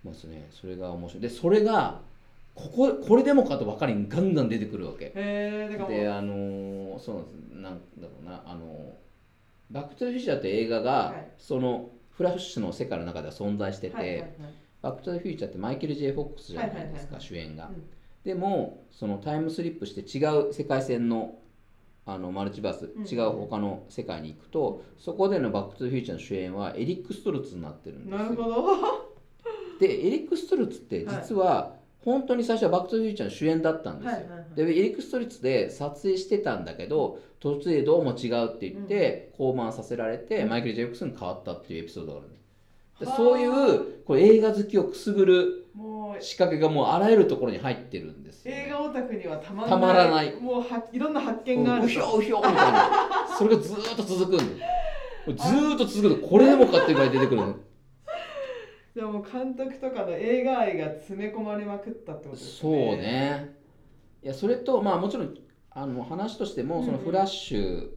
[0.05, 0.49] ますね。
[0.51, 1.23] それが面白い。
[1.23, 2.01] でそれが
[2.55, 5.11] こここれでもかとばかりにガンガン出てくるわけ。
[5.11, 7.97] であのーそうなんです。
[7.99, 8.43] なんだろうな。
[8.47, 9.03] あのー
[9.71, 11.31] バック・トゥ・ザ・フューチャーって映画が、はい。
[11.39, 14.31] そのフラッシュの世界の中では存在してて、はいはいはい。
[14.83, 17.21] バック・トゥ・ザ・フューチャーってマイケル・ J・ フォックスじゃないですか、はいはいはいはい。
[17.23, 17.85] 主演が、うん。
[18.25, 21.39] でもそのタイムスリップして違う世界線の
[22.05, 23.07] あのマルチバース、うん。
[23.07, 28.19] 違う他の世界に行くとそこでのバック・トゥ・ザ・フューチャーの主演はエリック・ストルツになってるんですよ。
[28.19, 29.12] なるほど
[29.83, 31.75] でエリック・ストルツって実は
[32.05, 34.55] 本当に最初はバック・トゥ・ザ・フューチャーの主演だったんですよ、はいはいはい。
[34.55, 40.49] でエリック・ストルツで撮影してたんだけど途中でどうも違うって言って降板させられて、うん。
[40.51, 42.39] マイケル・ J・フォックスに変わったっていうエピソードがあるんで
[43.17, 45.67] そういうこれ映画好きをくすぐる
[46.21, 49.71] 仕掛けがもうあらゆるところに入ってるんですよね、映画オタクにはたまらない。
[49.71, 50.37] たまらない。
[50.41, 51.87] もうはいろんな発見がある。
[51.87, 52.91] うひょうひょうみたいな。
[53.37, 54.65] それがずーっと続くんで
[55.27, 56.29] ずーっと続くの。
[56.29, 57.57] これでもかっていうぐらい出てくるの
[58.95, 62.97] じゃあもう監督とかの映画愛が詰め込まれまくったってことですそうね。
[62.97, 63.57] ね
[64.23, 65.35] いやそれとまあもちろん
[65.71, 66.99] あの話としてもそのうん。
[66.99, 67.91] うんフラッシュ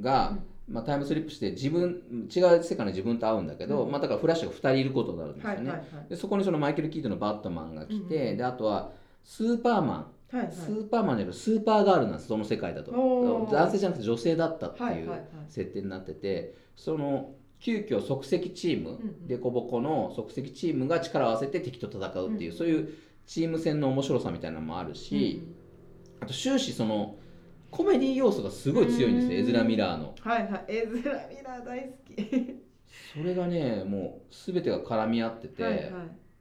[0.00, 0.38] が、
[0.68, 3.90] まあ、タイムスリップして自分違う世界の自分と会うんだけど、うん。
[3.92, 6.08] まあ、だからフラッシュが2人いることになるんですよね、はいはいはい。
[6.08, 8.92] でそこにそのマイケル・キートンのバットマンが来て、うんうんであとは
[9.24, 10.36] スーパーマン。
[10.36, 10.52] はいはい。
[10.52, 12.90] スーパーマンじゃなくてスーパーガールなんですその世界だと
[13.50, 15.28] 男性じゃなくて女性だったってはいいうはいはい。
[15.50, 19.26] 設定になっててその急遽即席チームんうん。
[19.26, 22.88] デコボコの即席チームが力を合わせて敵と戦うっていう、うんそういう
[23.24, 25.42] チーム戦の面白さみたいなのもあるし、
[26.20, 27.14] あと終始その
[27.70, 30.14] コメディ要素がすごい強いんですよ、うんエズラ・ミラーの。
[30.20, 30.64] はいはい。
[30.66, 32.62] エズラ・ミラー大好き。
[33.16, 35.82] それがねもう全てが絡み合ってて、いはいはい。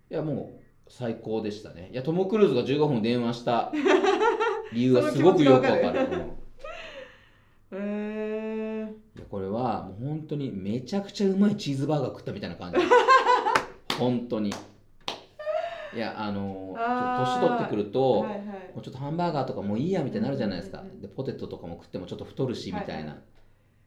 [0.10, 1.90] やもう最高でしたね。
[1.92, 3.72] いやトム・クルーズが15分電話した
[4.74, 6.08] 理由はすごくよくわかる。
[6.10, 6.36] その
[7.70, 7.76] 気
[9.16, 12.78] いやこれはもう本当にめちゃくちゃうまいチーズバーガー食ったみたいな感じ。
[14.00, 14.50] 本当に。
[15.94, 17.40] いやあのあー。
[17.42, 18.38] 年取ってくるー、と、はいはい。
[18.38, 18.46] も
[18.78, 23.16] うちょっとハンバーガーとかもういいやみたいになるじゃないですか、でポテトとかも食ってもちょっと太るしみたいな、はいは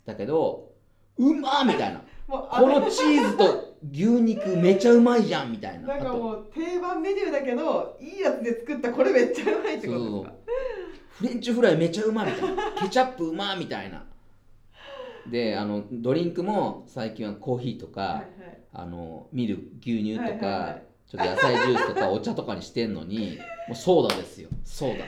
[0.05, 0.73] だけど
[1.17, 2.03] うまーみたいな。
[2.29, 5.89] このチーズと牛肉めちゃうまいじゃんみたいな。
[5.89, 10.33] なんかもう定番メニューだけどいいやつで作ったこれめっちゃうまいってことですか
[11.09, 12.73] フレンチフライめちゃうまみたいな。
[12.83, 14.05] ケチャップうまみたいな
[15.31, 18.59] であのドリンクも最近はコーヒーとか、はいはい。
[18.73, 20.83] あのミル牛乳とか、はいはいはい。
[21.07, 24.49] ちょっと野菜ジュースとかお茶とかにしてんのに もうソーダですよ。
[24.65, 25.05] ソーダ。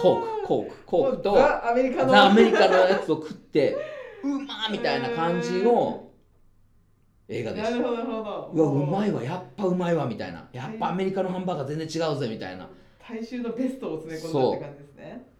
[0.00, 0.46] コーク。
[0.46, 0.84] コーク。
[0.86, 2.10] コークとアメリカの。
[2.10, 3.76] ザ・アメリカのやつを食って
[4.22, 6.10] うまーみたいな感じの
[7.28, 8.50] 映画でしたなるほどなるほど。
[8.54, 9.18] うわうまいわ。
[9.18, 10.48] わやっぱうまいわみたいな。
[10.52, 12.68] やっぱアメリカのハンバーガー全然違うぜみたいな。
[13.08, 15.35] 大衆のベストを詰め込んだって感じですね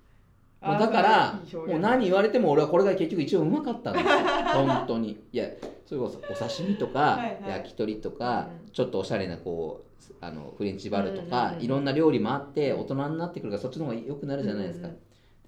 [0.63, 4.13] もうだからもう何言われても俺はこれが結局一番うまかったんですよ
[4.55, 5.21] 本当に。
[5.33, 5.47] いや
[5.85, 14.89] それこそお刺身とか焼き鳥とかうんちょっとおしゃれなこうあのフレンチバルとかいろんな料理もあって大人になってくるからそっちの方が良くなるじゃないですか。
[14.89, 14.99] うんうん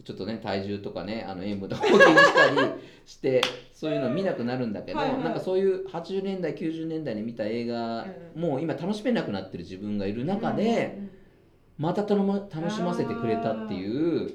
[0.05, 2.71] ちょっとね体重とかねあの塩分とかも気にしたり
[3.05, 3.43] して
[3.75, 8.41] そういうの見なくなるんだけどなんかそういう80年代90年代に見た映画うん。
[8.41, 11.01] もう今楽しめなくなってる自分がいる中で
[11.79, 14.33] また楽しませてくれたっていう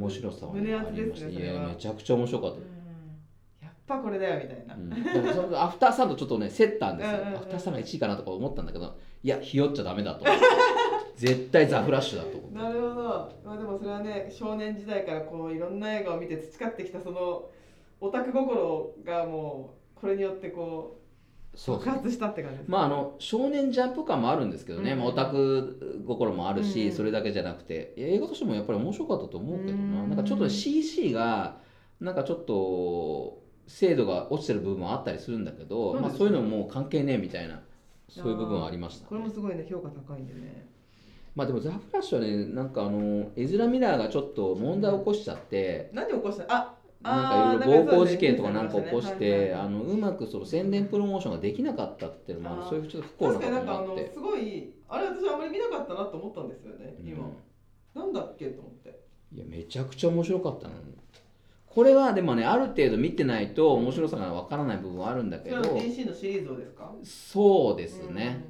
[0.00, 1.54] 面白さは胸熱ですねそれは。
[1.62, 2.56] やめちゃくちゃ面白かった。
[2.56, 2.80] うん
[3.62, 7.18] やっぱこれだよみたいな、うん、アフターサンドちょっとね競ったんですよ。
[7.18, 7.36] うんうんうん。
[7.36, 10.24] アフターサンドが1位かなとか思ったんだけどいやひよっちゃダメだと
[11.16, 12.56] 絶対ザ・フラッシュだと思って。
[12.56, 17.50] なるほど、まあ、でもそれはね少年時代からこういろんな映画を見て培ってきたその
[18.00, 20.99] オタク心がもうこれによってこう
[21.66, 24.98] 爆発したって感じですまああの少年ジャンプ感もあるんですけどね、うん。
[24.98, 26.96] まあ、オタク心もあるし、うん。
[26.96, 27.92] それだけじゃなくて。
[27.96, 30.08] 映画としてもやっぱり面白かったと思うけどな、うん。
[30.08, 31.58] なんかちょっと CC が
[32.00, 37.60] なんかちょっと精度が落ちてる部分もあったりするんだけど、まあ、そういうのも関係ねえみたいな
[38.08, 40.68] そういう部分はありました、これもすごいね評価高いんでね。
[41.36, 46.44] まあでもザ・フラッシュはねなんかあのエズラ・ミラーがちょっと問題を起こしちゃって、何起こした？
[46.48, 52.68] あなんかいろいろ暴行事件とかなんか起こして、はいあのうまくその宣伝プロモーションができなかったっていうのもある。
[52.68, 54.10] そういうちょっと不幸な確ことかになんかあって。
[54.12, 56.96] すごいあれ私あんまり見なかったなと思ったんですよね。
[57.02, 57.32] 今、うん
[57.92, 59.00] なんだっけと思って。
[59.34, 60.74] いやめちゃくちゃ面白かったの。
[61.66, 65.56] これはでもねある程度見てないと面白さがわからない部分はあるんだけど。
[65.62, 66.92] それは DC のシリーズをですか？
[67.04, 68.44] そうですね、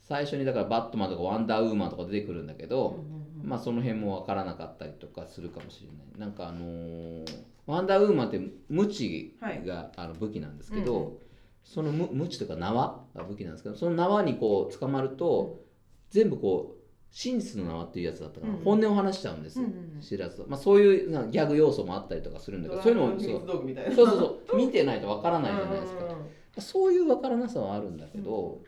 [0.00, 3.48] 最初にだからバットマンとかワンダーウーマンとか出てくるんだけうんど、うんうんうん。
[3.48, 6.20] まあその辺もわからなかったりとかするかもしれない。
[6.20, 7.24] なんかあのー
[7.66, 11.18] ワンダーウーマンってムチがあの武器なんですけど、うんう
[11.64, 15.64] そのムムチというか縄が武器なんですけどその縄にこう捕まると、
[16.10, 19.60] 全部こう真実の縄っていうやつだったから、うん本音を話しちゃうんです、
[20.00, 22.92] 知らずと、まあ、そういうなギャグ要素もあったりとかするんだけどそう。
[22.92, 24.56] いうのも秘そうそうそう。
[24.56, 28.60] 見てないとわからないじゃないですか、そういうわからなさはあるんだけど、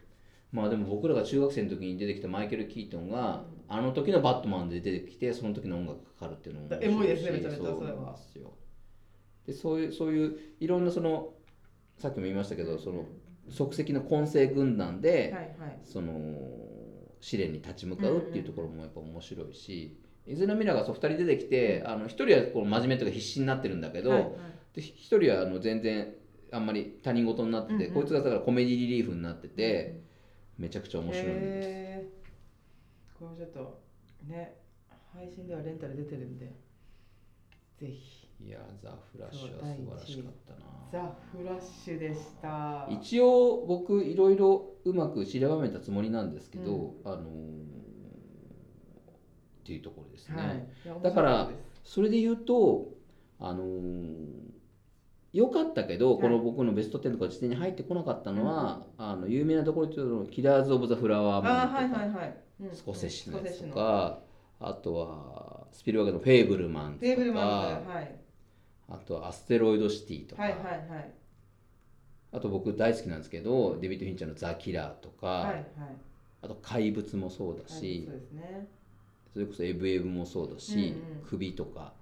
[0.51, 8.17] まあでも僕らが中学生の時に出てきたマイケル・キートンが、あの時のバットマンで出てきてその時の音楽かかるっていうのもエモいですねめちゃめちゃそれは
[9.49, 11.31] でそういうそういういろんなその
[11.97, 13.07] さっきも言いましたけどその
[13.49, 15.79] 即席の混成軍団で、はいはい。
[15.85, 16.13] その
[17.21, 24.31] 試練に立ち向かうっていうところもやっぱ面白いし、イズラ・ミラーがそう2人出てきてあの1人はこう真面目とか必死になってるんだけど、はいはい。
[24.75, 26.13] で1人はあの全然
[26.53, 27.95] あんまり他人事になってて、うんうん。
[27.95, 30.03] こいつがだからコメディリリーフになってて、
[30.59, 32.19] めちゃくちゃ面白いんです。
[33.19, 33.81] これちょっと
[34.29, 34.59] ね
[35.15, 36.53] 配信ではレンタル出てるんで
[37.79, 40.61] ぜひいやザ・フラッシュは素晴らしかったな。
[40.93, 42.87] ザ・フラッシュでした。
[42.91, 47.23] 一応僕いろいろうまく散りばめたつもりなんですけど、あのー
[49.61, 50.37] っていうところですね。
[50.87, 51.03] はい。
[51.03, 51.51] だから
[51.85, 52.89] それで言うと
[53.39, 54.49] あのー
[55.35, 56.23] 良かったけど、はい。
[56.23, 62.75] この僕のベスト10とか辞典に入ってこなかったのは、あの有名なところで言うと「キラーズ・オブ・ザ・フラワームーン」とか、はいはいはい、うん。
[62.75, 64.21] スコセッシのやつとか
[64.61, 68.18] あとはスピルバーグの「フェーブルマン」とテーブルマンかはい
[68.89, 71.11] あとは「アステロイド・シティ」とか、はいはいはい。
[72.31, 75.65] あと僕大好きなんですけどデビッド・フィンチャーの「ザ・キラー」とか、はいはい。
[76.43, 78.69] あと「怪物」もそうだし、そうですね。
[79.33, 81.93] それこそ「エブ・エブ」もそうだしうんうん「首」とか。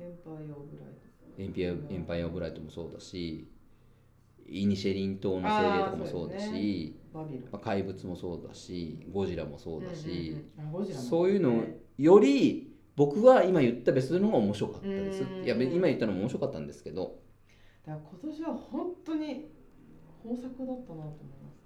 [0.00, 3.46] エンパイア・オブ・ライエンピアエンパイア・オブ・ライトもそうだし
[4.48, 10.94] イニシェリン島の精霊とかもそうだし、トバビロンまあ、怪物もそうだしゴジラもそうだし、うんうんうん。
[10.94, 15.44] そういうのねより僕は今言ったベストの方が面白かったですうん。
[15.44, 17.16] いや今言ったのも面白かったんですけど、
[17.86, 19.46] だから今年は本当に
[20.24, 21.06] 豊作だったなと思い
[21.40, 21.62] ます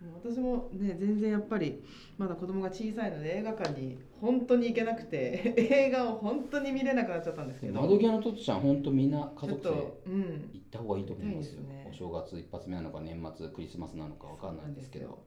[0.00, 0.10] ね。
[0.14, 1.84] 私もね全然やっぱり
[2.16, 7.78] まだ子供が小さいので映画館に本当に行けなくて映画を本当に見れなくなっちゃったんですけど。
[7.78, 11.60] 窓際のトットちゃん本当みんな家族で行った方がいいと思いますよ。
[11.60, 11.90] 見たいですね。
[11.92, 15.22] お正月一発目なのか年末クリスマスなのかわかんないんですけど。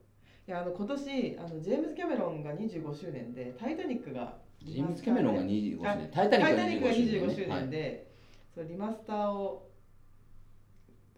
[0.48, 8.08] いやあの今年あのジェームズ・キャメロンが25周年で「タイタニック」がジェームズ・キャメロンが25周あ年タイタニックがタイタニックが25 25周年,、で、
[8.56, 9.70] そうリマスターを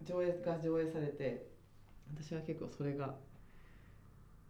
[0.03, 1.47] 上映が上映されて
[2.15, 3.15] 私は結構それが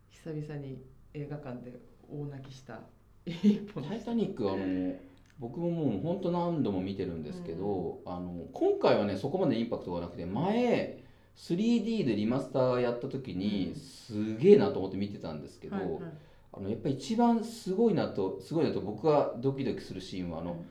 [0.09, 0.81] 久々に
[1.13, 1.73] 映画館で
[2.09, 2.79] 大泣きした
[3.25, 4.95] 一本はい、タイタニックあの
[5.39, 11.03] 僕ももう本当何度も見てるんですけど、あの今回はねそこまでインパクトがなくて前
[11.35, 13.75] 3D でリマスターやった時にうん。
[13.75, 16.01] すげえなと思って見てたんですけど、はいはい
[16.57, 20.63] あのやっぱり一番すごいなとすごいなと僕がドキドキするシーンはあの、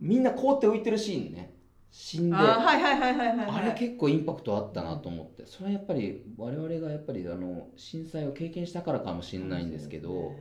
[0.00, 1.54] みんな凍って浮いてるシーンね。
[1.90, 2.36] 死んで。
[2.36, 3.46] あーはいはいはいはいはいはい。
[3.50, 5.46] あれ結構インパクトあったなと思って。
[5.46, 10.36] それはやっぱり我々がやっぱりあの震災を経験したからかもしれないんですけど、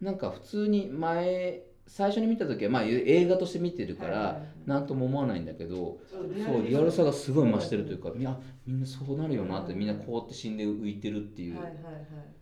[0.00, 12.37] なんか普通に前最初に見た時はまあ映画として見てるから何とも思わないんだけど、そうリアルさがすごい増してるというかいやみんなそうなるよなってみんな凍って死んで浮いてるっていう、はいはいはい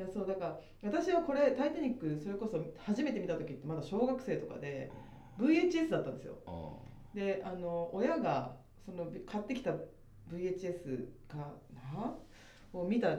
[0.00, 4.90] いやそうだから私はこれ「タイタニック」それこそ初めて見た時ってまだ小学生とかで
[5.38, 6.38] VHS だったんですよ。
[6.46, 6.72] あ
[7.14, 9.74] であの親がその買ってきた
[10.32, 11.52] VHS か
[11.92, 12.16] な？
[12.72, 13.14] を見た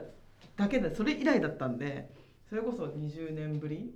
[0.56, 2.10] だけでそれ以来だったんで
[2.50, 3.94] それこそ20年ぶり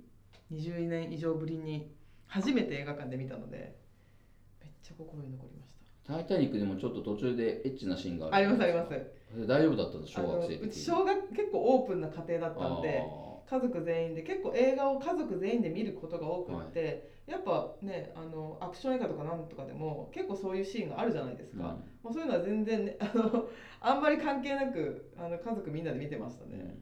[0.52, 1.90] ？20年以上ぶりに
[2.28, 3.76] 初めて映画館で見たので
[4.62, 5.65] めっちゃ心に残りまし
[6.06, 8.90] タイタニックでもちょっと途中でエッチなシーンがたありますあります。
[9.46, 10.68] 大丈夫だったんです小学生う。
[10.68, 13.02] ち小学結構オープンな家庭だったんで
[13.48, 21.62] 家族全員で結構映画を家族全員で見ることが多くって、やっぱねあのアクション映画とかなんとかでも結構そういうシーンがあるじゃないですか、
[22.02, 23.48] もうそういうのは全然ね あの
[23.80, 26.76] あんまり関係なくあの家族みんなで見てましたね、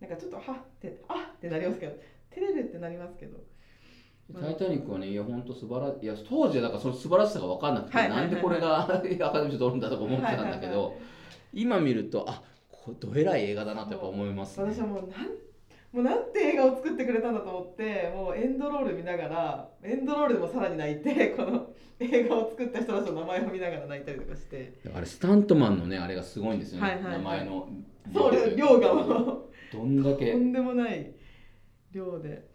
[0.00, 1.92] なんかちょっとはってあってなりますけど
[2.30, 3.38] 照れるってなりますけど
[4.34, 6.04] タイタニックはね、いや、本当素晴らしい。
[6.04, 10.94] いや、当時はだからその素晴らしさが分かんなくて、なんでこれが アカデミー賞取るんだとか思ってたんだけど、
[11.52, 14.72] 今見ると、あこれどえらい映画だなとやっぱ思います、ね。
[14.72, 15.26] 私はもうなん
[15.92, 26.86] もうなんて映画を作ってくれたんだと思ってもうエンドロール見ながらエンドロールでもさらに泣いてこの 映画を作った人たちの名前を見ながら泣いたりとかしてあれ、スタントマンのね、あれがすごいんですよね。
[26.88, 27.68] はいはいはい名前の。
[28.12, 30.38] そう量がもどんだうけと。
[30.38, 31.12] んでもない
[31.92, 32.46] 量で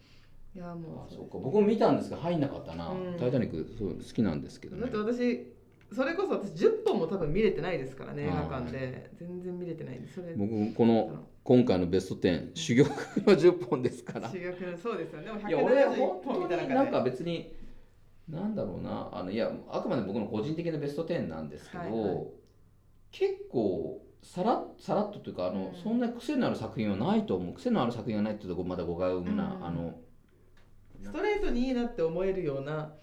[0.54, 1.38] いやもうあそうか。
[1.38, 3.18] 僕も見たんですけど入んなかったな、うん。
[3.18, 4.82] タイタニックそう好きなんですけどね。
[4.84, 5.54] だって私
[5.94, 9.12] それこそ私10本も多分見れてないですからね映画館で。
[9.18, 10.34] 全然見れてないんでそれ。
[10.36, 14.30] 僕この今回のベスト10珠玉の10本ですから。
[14.30, 15.26] 修学そうですよね。
[15.28, 16.58] でもいや俺171本本見た中で。
[16.58, 17.54] 当になんか別に
[18.30, 19.10] なんだろうな。
[19.12, 22.28] あのいやあくまで僕の個人的なベスト10なんですけど、はいはい。
[23.12, 25.82] 結構さらさらっとというかあの、うん。
[25.82, 27.54] そんな癖のある作品はないと思う。
[27.56, 29.66] 癖のある作品がないっていうとこまだ誤解を生むな、うん。
[29.66, 29.96] あの
[31.04, 32.94] ストレートにいいなって思えるような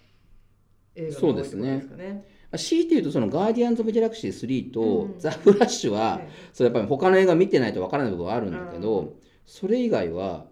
[0.95, 1.69] 映画がそうですね。
[1.69, 2.39] 多いってことですかね。
[2.57, 9.13] 強いて言うとその「ガーディアンズ・オブ・ギャラクシー3」とうん「ザ・フラッシュは」はいそれやっぱり他の映画見てないとわからない部分はあるんだけど、うん。
[9.45, 10.47] それ以外は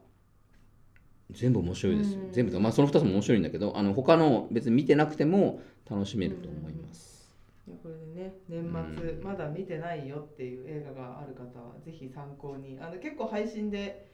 [1.31, 2.31] 全部面白いですよ、うん。
[2.31, 7.33] 全部とまあその2つも面白いんだけどあの他の別に見てなくても楽しめると思います、
[7.65, 8.61] これでね年
[8.97, 9.23] 末うん。
[9.23, 12.77] まだ見てないよっていう映画がある方はぜひ参考に。
[12.79, 14.07] あの結構配信で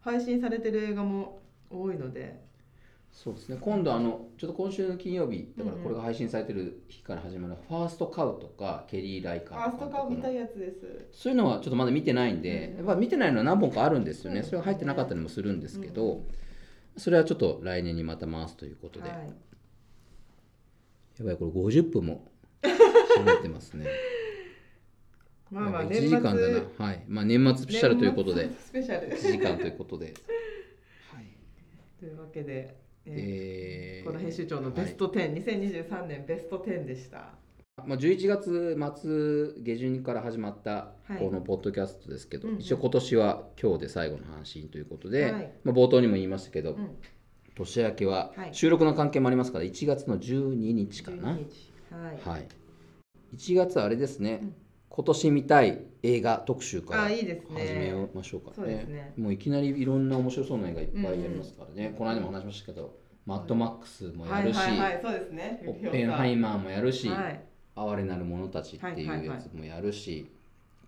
[0.00, 2.40] 配信されてる映画も多いので
[3.16, 3.56] そうですね。
[3.58, 11.08] 今度あのちょっと今週の金曜日だからこれが配信されてる日から始まるファーストカウとかケリー・ライカファーストカウ見たいいやつです。
[11.12, 12.76] そういうのはちょっとまだ見てないんで、うん。
[12.76, 14.44] やっぱ見てないのは何本かあるんですよね、うん。
[14.44, 16.24] それは入ってなかったりもするんですけど、うん。
[16.98, 19.18] それはちょっと来年にまた回すということで、はい。
[21.18, 22.28] やばいこれ50分も
[22.62, 23.86] 喋ってますね。
[25.50, 26.84] まあまあ1年末時間だな。
[26.84, 27.04] はい。
[27.08, 28.50] まあ年末スペシャルということで。
[28.50, 29.08] スペシャル。
[29.08, 30.12] 1時間ということで、
[31.10, 31.24] はい。
[31.98, 37.34] というわけで、ええーーこの編集長のベスト10、2023年ベスト10でした。
[37.84, 41.18] まあ、11月末下旬から始まったはい。
[41.18, 42.60] このポッドキャストですけど、うんうん。
[42.60, 45.52] 一応今年は今日で最後の配信ということで、はい。
[45.64, 46.96] まあ、冒頭にも言いましたけど、うん。
[47.56, 48.54] 年明けははい。
[48.54, 51.72] 収録の関係もありますから1月の12日かな、12日。
[51.90, 52.48] はい、はい、
[53.36, 54.54] 1月はあれですね、うん
[54.96, 59.12] 今年見たい映画特集から始めましょうかね。
[59.18, 67.44] もういきなりいろんな面白そうな映画いっぱいやりますからね、この間も話しましたけど、マッドマックスもやるし、オッペンハイマーもやるし、はい。
[67.74, 70.30] 哀れなる者たちっていうやつもやるし、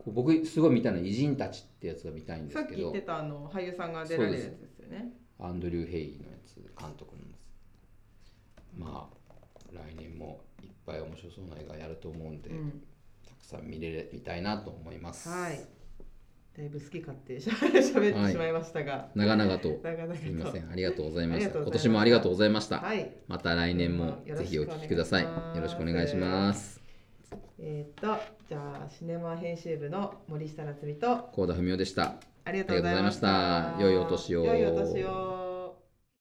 [0.07, 5.13] 僕すごい見たいのは偉人たちってやつが見たいんですけどさっき言ってたあの俳優さんが出られるやつですよね。
[5.39, 7.45] アンドリュー・ヘイのやつ監督なんです。
[8.75, 9.19] まあ
[9.71, 12.83] 来年もいっぱい面白そうな映画やると思うんで、うん
[13.49, 15.61] さん見れみたいなと思います、はい。
[16.57, 19.81] だいぶ好き勝手し ゃ喋ってしまいましたが、長々と。
[20.17, 20.71] すみません。
[20.71, 23.11] ありがとうございました今年もありがとうございました、はい。
[23.27, 25.23] また来年もぜひお聞きください。
[25.23, 25.31] よ
[25.63, 26.83] ろしくお願いします。
[27.59, 28.19] えっ、と
[28.49, 31.31] じゃあシネマ編集部の森下夏美と。
[31.33, 32.17] 幸田文夫でした。
[32.45, 33.77] ありがとうございました。
[33.77, 33.93] ありがとうございました。
[33.93, 34.45] 良いお年を。
[34.45, 35.48] 良いお年を